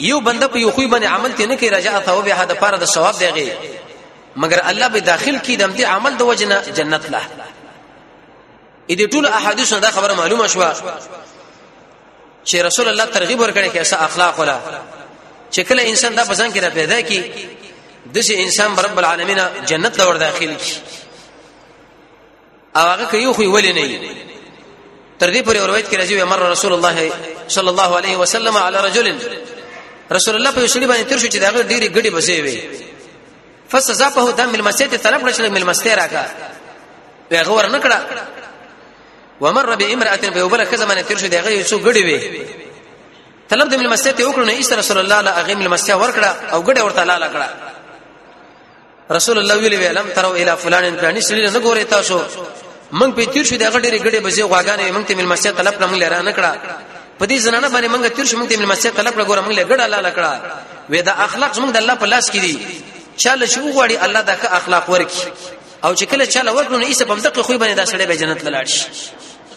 یو 0.00 0.20
بنده 0.20 0.46
په 0.48 0.56
یو 0.56 0.70
خو 0.70 0.82
باندې 0.90 1.04
عمل 1.06 1.32
کې 1.38 1.40
نه 1.40 1.56
کوي 1.56 1.70
رجاء 1.70 2.00
ثواب 2.06 2.28
هدا 2.28 2.54
پاره 2.54 2.76
د 2.76 2.84
ثواب 2.84 3.14
دیږي 3.18 3.48
مگر 4.36 4.60
الله 4.62 4.88
به 4.88 5.00
داخل 5.00 5.38
کی 5.38 5.56
د 5.56 5.76
دې 5.76 5.80
عمل 5.82 6.10
د 6.16 6.22
وجنه 6.22 6.60
جنت 6.76 7.10
له 7.10 7.20
اې 8.90 8.94
دې 8.98 9.10
ټول 9.12 9.26
احادیث 9.28 9.72
دا 9.74 9.90
خبره 9.90 10.14
معلومه 10.14 10.46
شوه 10.46 10.72
چې 12.44 12.54
رسول 12.54 12.88
الله 12.88 13.04
ترغیب 13.04 13.40
ورکړي 13.42 13.68
کې 13.74 13.76
اسا 13.76 13.96
اخلاق 13.96 14.40
ولا 14.40 14.58
چې 15.52 15.58
کله 15.60 15.82
انسان 15.82 16.14
دا 16.14 16.24
پسند 16.24 16.54
کړه 16.54 16.74
پیدا 16.74 17.00
کی 17.00 17.22
دغه 18.14 18.34
انسان 18.42 18.76
رب 18.76 18.98
العالمین 18.98 19.38
جنت 19.66 19.92
ته 19.92 20.06
ور 20.06 20.16
داخل 20.16 20.54
کی 20.54 20.74
او 22.76 22.80
هغه 22.82 23.04
کوي 23.04 23.32
خو 23.32 23.42
ویل 23.42 23.74
نه 23.78 24.14
تر 25.18 25.32
دې 25.32 25.44
پورې 25.46 25.56
روایت 25.56 25.90
کې 25.90 25.96
راځي 25.96 26.12
امر 26.22 26.50
رسول 26.50 26.72
الله 26.72 27.10
صلی 27.48 27.68
الله 27.68 27.96
علیه 27.96 28.16
وسلم 28.16 28.56
علی 28.56 28.78
رجل 28.84 29.18
رسول 30.12 30.34
الله 30.34 30.50
په 30.50 30.66
شړې 30.66 30.86
باندې 30.92 31.06
تر 31.10 31.18
شو 31.18 31.26
چې 31.28 31.36
دا 31.36 31.50
ډېری 31.52 31.88
ګډي 31.96 32.10
بسې 32.10 32.40
وي 32.40 32.89
فسزا 33.72 34.08
په 34.14 34.30
دا 34.38 34.44
ملمسته 34.52 34.86
ته 34.90 34.96
طلب 34.98 35.20
کړل 35.22 35.32
چې 35.34 35.40
ملمسته 35.54 35.94
راکا 35.94 36.24
پیغه 37.30 37.50
ور 37.54 37.66
نکړه 37.70 37.98
ومر 39.40 39.74
بامراه 39.76 40.16
په 40.16 40.42
وبله 40.44 40.64
کزه 40.64 40.86
باندې 40.86 41.06
تیر 41.08 41.18
شو 41.18 41.26
دغه 41.26 41.48
یو 41.54 41.64
څو 41.64 41.76
غړي 41.86 42.02
وي 42.04 42.44
طلب 43.48 43.68
د 43.70 43.74
ملمسته 43.76 44.10
ته 44.12 44.24
وکړو 44.30 44.44
نه 44.46 44.52
ایست 44.52 44.72
رسول 44.72 44.98
الله 44.98 45.20
له 45.20 45.30
هغه 45.30 45.54
ملمسته 45.54 45.96
ور 45.96 46.10
کړه 46.10 46.52
او 46.52 46.62
غړي 46.64 46.80
ورته 46.80 47.04
لاله 47.04 47.28
کړه 47.32 47.48
رسول 49.18 49.38
الله 49.38 49.56
ویلي 49.56 49.76
ولم 49.88 50.06
ترو 50.14 50.32
الى 50.32 50.56
فلان 50.56 50.96
پرانی 50.96 51.20
سړي 51.22 51.52
نه 51.54 51.60
ګوري 51.60 51.84
تاسو 51.94 52.20
منګ 52.92 53.14
په 53.14 53.32
تیر 53.32 53.44
شو 53.44 53.56
دغه 53.56 53.78
ډېری 53.80 53.98
غړي 53.98 54.20
بځي 54.20 54.42
غواګانې 54.42 54.90
منګ 54.94 55.06
ته 55.06 55.14
ملمسته 55.14 55.50
طلب 55.50 55.74
کړم 55.80 55.92
لره 56.02 56.22
نه 56.22 56.32
کړه 56.32 56.52
په 57.18 57.26
دې 57.26 57.36
زنانه 57.36 57.68
باندې 57.68 57.88
منګ 57.94 58.06
تیر 58.16 58.24
شو 58.26 58.38
منګ 58.38 58.48
ته 58.48 58.56
ملمسته 58.56 58.90
طلب 58.90 59.14
کړ 59.14 59.24
ګورم 59.26 59.50
له 59.52 59.64
غړه 59.68 59.86
لاله 59.86 60.10
کړه 60.16 60.54
وې 60.90 61.02
دا 61.02 61.12
اخلاق 61.12 61.52
زمونږ 61.56 61.70
د 61.72 61.76
الله 61.76 61.94
په 61.94 62.06
لاس 62.06 62.30
کې 62.30 62.38
دي 62.40 62.58
چاله 63.22 63.46
چې 63.46 63.58
وغواړي 63.58 63.96
الله 64.04 64.20
دغه 64.20 64.46
اخلاق 64.56 64.88
ورکي 64.90 65.24
او 65.84 65.96
چې 65.96 66.02
کله 66.04 66.26
چاله 66.26 66.52
ورکړو 66.52 66.76
نو 66.80 66.86
ایسه 66.86 67.04
په 67.04 67.14
دقه 67.14 67.42
خو 67.42 67.58
باندې 67.58 67.74
دا 67.80 67.84
سړی 67.86 68.06
به 68.08 68.14
جنت 68.16 68.40
لاړ 68.42 68.64
شي 68.66 68.84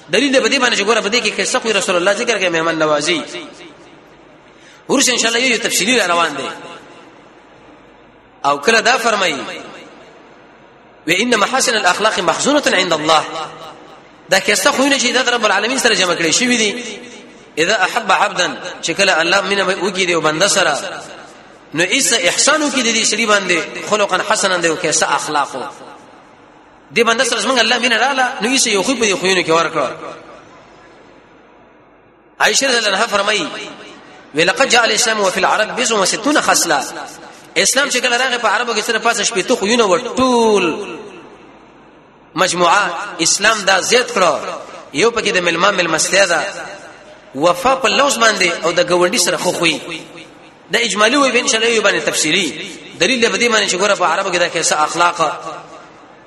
دلیل 0.09 0.39
به 0.39 0.49
دې 0.49 0.61
باندې 0.61 0.81
ګوره 0.81 1.01
به 1.01 1.11
دې 1.11 1.23
کې 1.23 1.39
قصه 1.39 1.59
خو 1.59 1.69
رسول 1.69 1.95
الله 1.95 2.13
ذکر 2.13 2.37
کوي 2.37 2.49
مهمان 2.49 2.75
نوازی 2.79 3.21
ورش 4.89 5.09
ان 5.09 5.17
شاء 5.17 5.27
الله 5.31 5.39
یو 5.47 5.57
تفصیلی 5.57 5.99
روان 5.99 6.33
دی 6.33 6.49
او 8.45 8.57
کله 8.61 8.79
دا 8.81 8.97
فرمایي 8.97 9.33
و 11.07 11.11
ان 11.11 11.35
محاسن 11.35 11.73
الاخلاق 11.75 12.19
مخزونه 12.19 12.63
عند 12.73 12.93
الله 12.93 13.23
دا 14.29 14.39
کیسه 14.39 14.71
خو 14.71 14.83
نه 14.87 14.97
چې 14.99 15.05
د 15.17 15.29
رب 15.29 15.45
العالمین 15.45 15.79
سره 15.79 15.93
جمع 15.95 16.15
کړي 16.15 16.29
شوی 16.31 16.57
دی 16.57 16.83
اذا 17.57 17.77
احب 17.83 18.11
عبدا 18.11 18.55
چې 18.83 18.89
کله 18.91 19.19
الله 19.21 19.41
مینه 19.41 19.75
وګي 19.75 20.05
دی 20.05 20.15
وبند 20.15 20.47
سره 20.47 21.03
نو 21.73 21.83
ایس 21.83 22.13
احسانو 22.13 22.69
کې 22.73 22.81
د 22.85 22.87
دې 22.95 23.03
سړي 23.11 23.25
باندې 23.29 23.85
خلقن 23.89 24.21
حسنا 24.29 24.57
دی 24.63 24.67
او 24.67 24.75
کیسه 24.81 25.05
اخلاقو 25.15 25.61
دې 26.95 27.01
باندې 27.01 27.23
سره 27.23 27.41
څنګه 27.41 27.59
الله 27.61 27.77
مینه 27.79 27.97
رااله 28.03 28.25
نو 28.41 28.47
ایس 28.49 28.63
یو 28.67 28.83
خو 28.89 28.93
په 28.99 29.05
خوینو 29.21 29.43
کې 29.47 29.51
ورکړه 29.59 29.87
عائشہ 32.43 32.65
رضی 32.65 32.77
الله 32.77 32.89
عنها 32.91 33.05
فرمایي 33.15 33.45
ولقد 34.35 34.67
جاء 34.75 34.83
الاسلام 34.83 35.17
وفي 35.19 35.37
العرب 35.39 35.79
60 35.83 36.41
خصله 36.41 36.81
اسلام 37.57 37.89
چې 37.89 37.97
کله 38.05 38.15
راغی 38.17 38.37
په 38.45 38.49
عربو 38.57 38.75
کې 38.75 38.83
سره 38.91 38.99
پاسه 39.09 39.23
شپې 39.23 39.43
تو 39.47 39.53
خو 39.55 39.65
یو 39.67 39.77
نو 39.77 39.97
ټول 39.97 40.63
مجموعه 42.43 42.83
اسلام 43.21 43.57
دا 43.61 43.75
زیات 43.91 44.09
کړو 44.15 44.33
یو 44.93 45.11
پکې 45.11 45.29
د 45.33 45.37
ملما 45.37 45.71
ملمستیا 45.71 46.25
دا 46.25 46.43
وفا 47.35 47.75
په 47.75 47.87
لوز 47.89 48.17
باندې 48.17 48.51
او 48.65 48.71
د 48.71 48.81
ګوندی 48.89 49.17
سره 49.23 49.37
خو 49.37 49.51
خوې 49.51 49.73
دا 50.73 50.79
اجمالی 50.87 51.17
وي 51.17 51.39
ان 51.39 51.47
شاء 51.47 51.61
الله 51.61 51.67
یو 51.75 51.83
باندې 51.83 52.05
تفصیلی 52.05 52.53
دلیل 52.99 53.29
به 53.29 53.37
دې 53.37 53.51
باندې 53.51 53.71
چې 53.71 53.75
ګوره 53.77 53.95
په 53.99 54.03
عربو 54.05 54.31
کې 54.31 54.35
دا 54.37 54.47
کیسه 54.47 54.73
اخلاق 54.83 55.39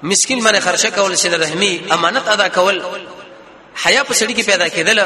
مسكين 0.02 0.44
باندې 0.46 0.58
خرچه 0.60 0.90
کول 0.90 1.16
سره 1.18 1.36
رحمي 1.36 1.80
امانت 1.90 2.28
ادا 2.28 2.48
کول 2.48 2.82
حیا 3.86 4.02
په 4.04 4.14
سړي 4.14 4.32
کې 4.38 4.42
پیدا 4.46 4.68
کېدل 4.68 5.00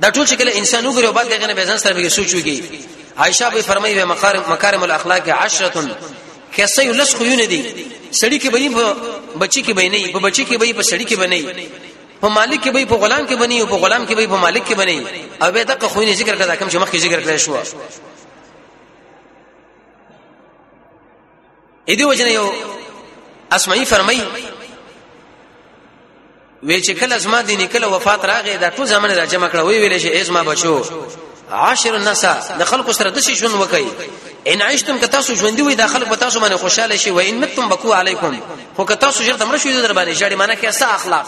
دا 0.00 0.10
ټول 0.10 0.26
چې 0.28 0.32
کله 0.34 0.52
انسان 0.56 0.86
وګړي 0.92 1.04
او 1.04 1.12
بعد 1.12 1.28
کې 1.30 1.42
غنه 1.42 1.54
بیزان 1.54 1.78
سره 1.78 1.92
به 1.92 2.08
سوچ 2.08 2.34
وکي 2.34 2.62
عائشہ 3.18 3.50
به 3.54 3.60
فرمایي 3.62 4.04
مکارم 4.04 4.42
مکارم 4.52 4.82
الاخلاق 4.82 5.28
عشره 5.28 5.72
کیسه 6.56 6.82
یلس 6.84 7.14
خو 7.14 7.24
یونه 7.24 7.44
دي 7.44 7.64
سړي 8.12 8.38
کې 8.42 8.48
به 8.52 8.84
بچي 9.40 9.62
کې 9.64 9.70
به 9.72 9.88
نه 9.88 10.12
په 10.12 10.18
بچي 10.18 10.46
کې 10.46 10.54
به 10.60 10.72
په 10.72 10.82
سړي 10.82 11.04
کې 11.10 11.14
به 11.14 11.26
نه 11.26 11.40
په 12.22 12.28
مالک 12.28 12.60
کې 12.64 12.68
به 12.70 12.84
په 12.86 12.94
غلام 12.96 13.26
کې 13.28 13.34
بني 13.36 13.60
او 13.60 13.66
په 13.66 13.76
غلام 13.82 14.06
کې 14.06 14.14
به 14.14 14.26
په 14.26 14.36
مالک 14.44 14.64
کې 14.68 14.74
بني 14.74 14.98
او 15.44 15.52
به 15.52 15.64
دغه 15.64 15.86
خوينه 15.88 16.12
ذکر 16.14 16.34
کړه 16.38 16.58
کوم 16.58 16.68
چې 16.70 16.74
مخکې 16.84 16.96
ذکر 16.96 17.20
کړل 17.22 17.36
شو 17.36 17.54
اې 21.88 21.96
دی 21.98 22.04
وجنه 22.04 22.30
یو 22.32 22.52
اسمعي 23.52 23.84
فرمای 23.84 24.20
وی 26.62 26.82
چې 26.82 26.90
کله 26.90 27.14
ازما 27.16 27.40
دي 27.42 27.56
نکله 27.56 27.86
وفات 27.86 28.20
راغې 28.26 28.60
دا 28.60 28.70
ټول 28.70 28.84
زمانه 28.86 29.14
دا 29.14 29.24
جمع 29.26 29.48
کړه 29.50 29.56
وی 29.58 29.78
ویل 29.78 29.98
شي 30.00 30.20
ازما 30.20 30.42
بچو 30.42 30.82
عاشر 31.52 31.94
الناس 31.94 32.24
د 32.58 32.64
خلکو 32.64 32.92
سره 32.92 33.10
د 33.10 33.20
شي 33.20 33.34
شون 33.36 33.54
وکي 33.54 33.86
ان 34.46 34.62
عشتم 34.62 34.98
که 34.98 35.06
تاسو 35.06 35.34
ژوند 35.34 35.60
وي 35.60 35.74
د 35.74 35.86
خلک 35.86 36.08
په 36.08 36.16
تاسو 36.16 36.40
باندې 36.40 36.52
خوشاله 36.52 36.96
شي 36.96 37.10
و 37.10 37.18
ان 37.18 37.34
متم 37.38 37.68
بکو 37.68 37.92
علیکم 37.94 38.38
خو 38.76 38.84
که 38.84 38.94
تاسو 38.94 39.24
شرط 39.24 39.42
مړ 39.42 39.56
شوی 39.56 39.72
در 39.72 39.92
باندې 39.92 40.18
شړې 40.20 40.32
معنی 40.34 40.56
کې 40.56 40.82
اخلاق 40.82 41.26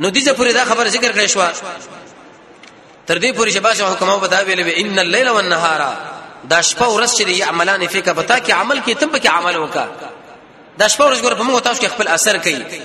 نو 0.00 0.10
دې 0.10 0.30
پورې 0.38 0.52
دا 0.52 0.64
خبره 0.64 0.88
ذکر 0.88 1.12
کړې 1.12 1.28
شو 1.28 1.40
تر 3.06 3.18
دې 3.18 3.36
پورې 3.36 3.50
شباش 3.54 3.80
حکما 3.80 4.18
په 4.18 4.26
دا 4.26 4.40
ویلې 4.44 4.78
ان 4.80 4.98
الليل 4.98 5.28
والنهار 5.28 5.96
دا 6.50 6.60
شپه 6.62 6.86
ورځ 6.86 7.14
چې 7.18 7.42
عملان 7.48 7.86
فیکا 7.86 8.12
پتا 8.14 8.38
کې 8.40 8.50
عمل 8.50 8.80
کې 8.86 8.92
تم 9.00 9.10
پکې 9.12 9.26
عمل 9.26 9.56
وکا 9.56 9.86
دا 10.78 10.88
شپه 10.88 11.04
ورځ 11.10 11.20
ګور 11.22 11.34
په 11.34 11.42
موږ 11.44 11.60
تاسو 11.64 11.82
کې 11.82 11.88
خپل 11.90 12.08
اثر 12.08 12.38
کوي 12.38 12.80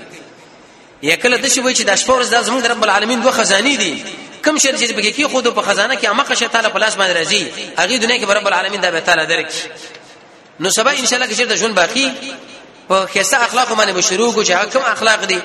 یکله 1.02 1.38
د 1.38 1.48
شپې 1.48 1.80
چې 1.80 1.84
دا 1.92 1.96
شپه 1.96 2.14
ورځ 2.16 2.28
د 2.36 2.44
زموږ 2.48 2.66
رب 2.72 2.84
العالمین 2.84 3.22
دوه 3.22 3.32
خزاني 3.32 3.78
دي 3.78 4.04
کم 4.46 4.58
شر 4.58 4.76
چې 4.78 4.92
بګی 4.92 5.14
کې 5.18 5.32
خود 5.32 5.54
په 5.56 5.62
خزانه 5.62 5.96
کې 6.02 6.06
امه 6.06 6.24
قشه 6.24 6.48
تعالی 6.48 6.70
په 6.76 6.80
لاس 6.86 6.94
باندې 6.94 7.16
راځي 7.16 7.44
هغه 7.78 7.98
دنیا 8.06 8.18
کې 8.18 8.30
رب 8.42 8.48
العالمین 8.48 8.82
دا 8.82 8.92
به 8.92 9.00
تعالی 9.00 9.26
درک 9.26 9.50
نو 10.60 10.70
سبا 10.78 10.92
ان 10.92 11.06
شاء 11.06 11.20
الله 11.20 11.30
کې 11.36 11.40
چې 11.40 11.44
د 11.44 11.56
ژوند 11.64 11.76
باقی 11.76 12.14
په 12.90 13.06
خسته 13.14 13.44
اخلاق 13.44 13.70
باندې 13.78 13.92
به 13.92 14.02
شروع 14.02 14.32
کو 14.34 14.44
چې 14.46 14.66
کوم 14.74 14.84
اخلاق 14.96 15.24
دي 15.34 15.40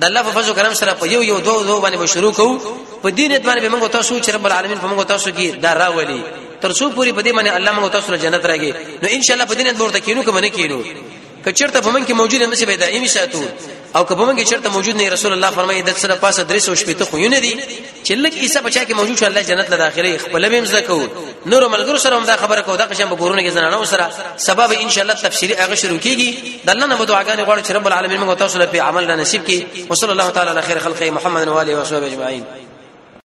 د 0.00 0.04
الله 0.08 0.22
په 0.26 0.32
فضل 0.36 0.52
کرم 0.58 0.74
سره 0.80 0.92
په 1.00 1.04
یو 1.14 1.22
یو 1.30 1.38
دوه 1.46 1.60
دوه 1.68 1.80
باندې 1.84 1.98
شروع 2.14 2.32
کوو 2.38 2.54
په 3.02 3.08
دین 3.18 3.30
باندې 3.48 3.60
به 3.64 3.72
موږ 3.74 3.82
تاسو 3.96 4.14
چې 4.24 4.28
رب 4.36 4.46
العالمین 4.46 4.78
په 4.78 4.86
موږ 4.90 5.00
تاسو 5.12 5.28
کې 5.36 5.46
دا 5.64 5.70
راولي 5.82 6.20
تر 6.60 6.70
څو 6.78 6.84
پوری 6.96 7.12
په 7.16 7.22
دې 7.26 7.32
باندې 7.36 7.50
الله 7.58 7.72
موږ 7.78 7.88
تاسو 7.96 8.08
له 8.12 8.18
جنت 8.24 8.42
راګي 8.50 8.72
نو 9.02 9.06
ان 9.16 9.22
شاء 9.22 9.34
الله 9.36 9.46
په 9.50 9.54
دین 9.58 9.68
ورته 9.80 10.00
کینو 10.06 10.22
کوم 10.26 10.38
نه 10.38 10.50
کینو 10.56 10.78
کچرته 11.44 11.78
په 11.86 11.90
من 11.94 12.02
کې 12.06 12.12
موجود 12.20 12.40
هم 12.42 12.54
څه 12.60 12.64
پیدا 12.70 12.86
ایم 12.86 13.06
ساتو 13.14 13.42
او 13.96 14.04
که 14.04 14.14
بمنګ 14.14 14.42
چرته 14.42 14.68
موجود 14.68 14.96
نه 14.96 15.10
رسول 15.10 15.32
الله 15.32 15.50
فرمایي 15.50 15.82
د 15.82 15.88
سره 15.96 16.14
پاسه 16.14 16.42
درس 16.44 16.68
او 16.68 16.74
شپته 16.74 17.04
خو 17.04 17.16
نه 17.18 17.40
دي 17.40 17.52
چې 18.06 18.10
لک 18.12 18.34
عیسی 18.38 18.58
بچا 18.64 18.80
کې 18.84 18.92
موجود 18.92 19.16
شو 19.18 19.26
الله 19.26 19.42
جنت 19.48 19.70
له 19.70 19.76
داخله 19.76 20.18
خپل 20.18 20.48
به 20.48 20.60
مزه 20.60 20.80
کو 20.80 21.00
نور 21.46 21.68
ملګرو 21.68 21.96
سره 21.98 22.16
هم 22.16 22.24
دا 22.24 22.36
خبره 22.36 22.60
کو 22.62 22.76
دا 22.76 22.84
قشم 22.84 23.12
وګورونه 23.16 23.42
کې 23.42 23.48
زنانه 23.48 23.84
سره 23.84 24.10
سبب 24.36 24.72
ان 24.80 24.90
شاء 24.90 25.02
الله 25.02 25.14
تفسیری 25.14 25.54
هغه 25.54 25.74
شروع 25.74 25.98
کیږي 26.00 26.34
د 26.66 26.70
الله 26.70 26.86
نه 26.86 27.06
دعاګانې 27.06 27.46
غواړو 27.48 27.62
چې 27.66 27.70
رب 27.70 27.86
العالمین 27.86 28.20
موږ 28.26 28.38
تاسو 28.38 28.58
له 28.58 28.66
په 28.66 28.80
عمل 28.82 29.06
را 29.10 29.16
نصیب 29.16 29.44
کړي 29.48 29.90
وصلی 29.90 30.10
الله 30.10 30.30
تعالی 30.30 30.50
علی 30.50 30.60
خیر 30.60 30.78
خلق 30.78 31.02
محمد 31.02 31.48
و 31.48 31.58
علیه 31.60 31.76
و 31.76 31.84
صحبه 31.84 32.06
اجمعین 32.06 32.65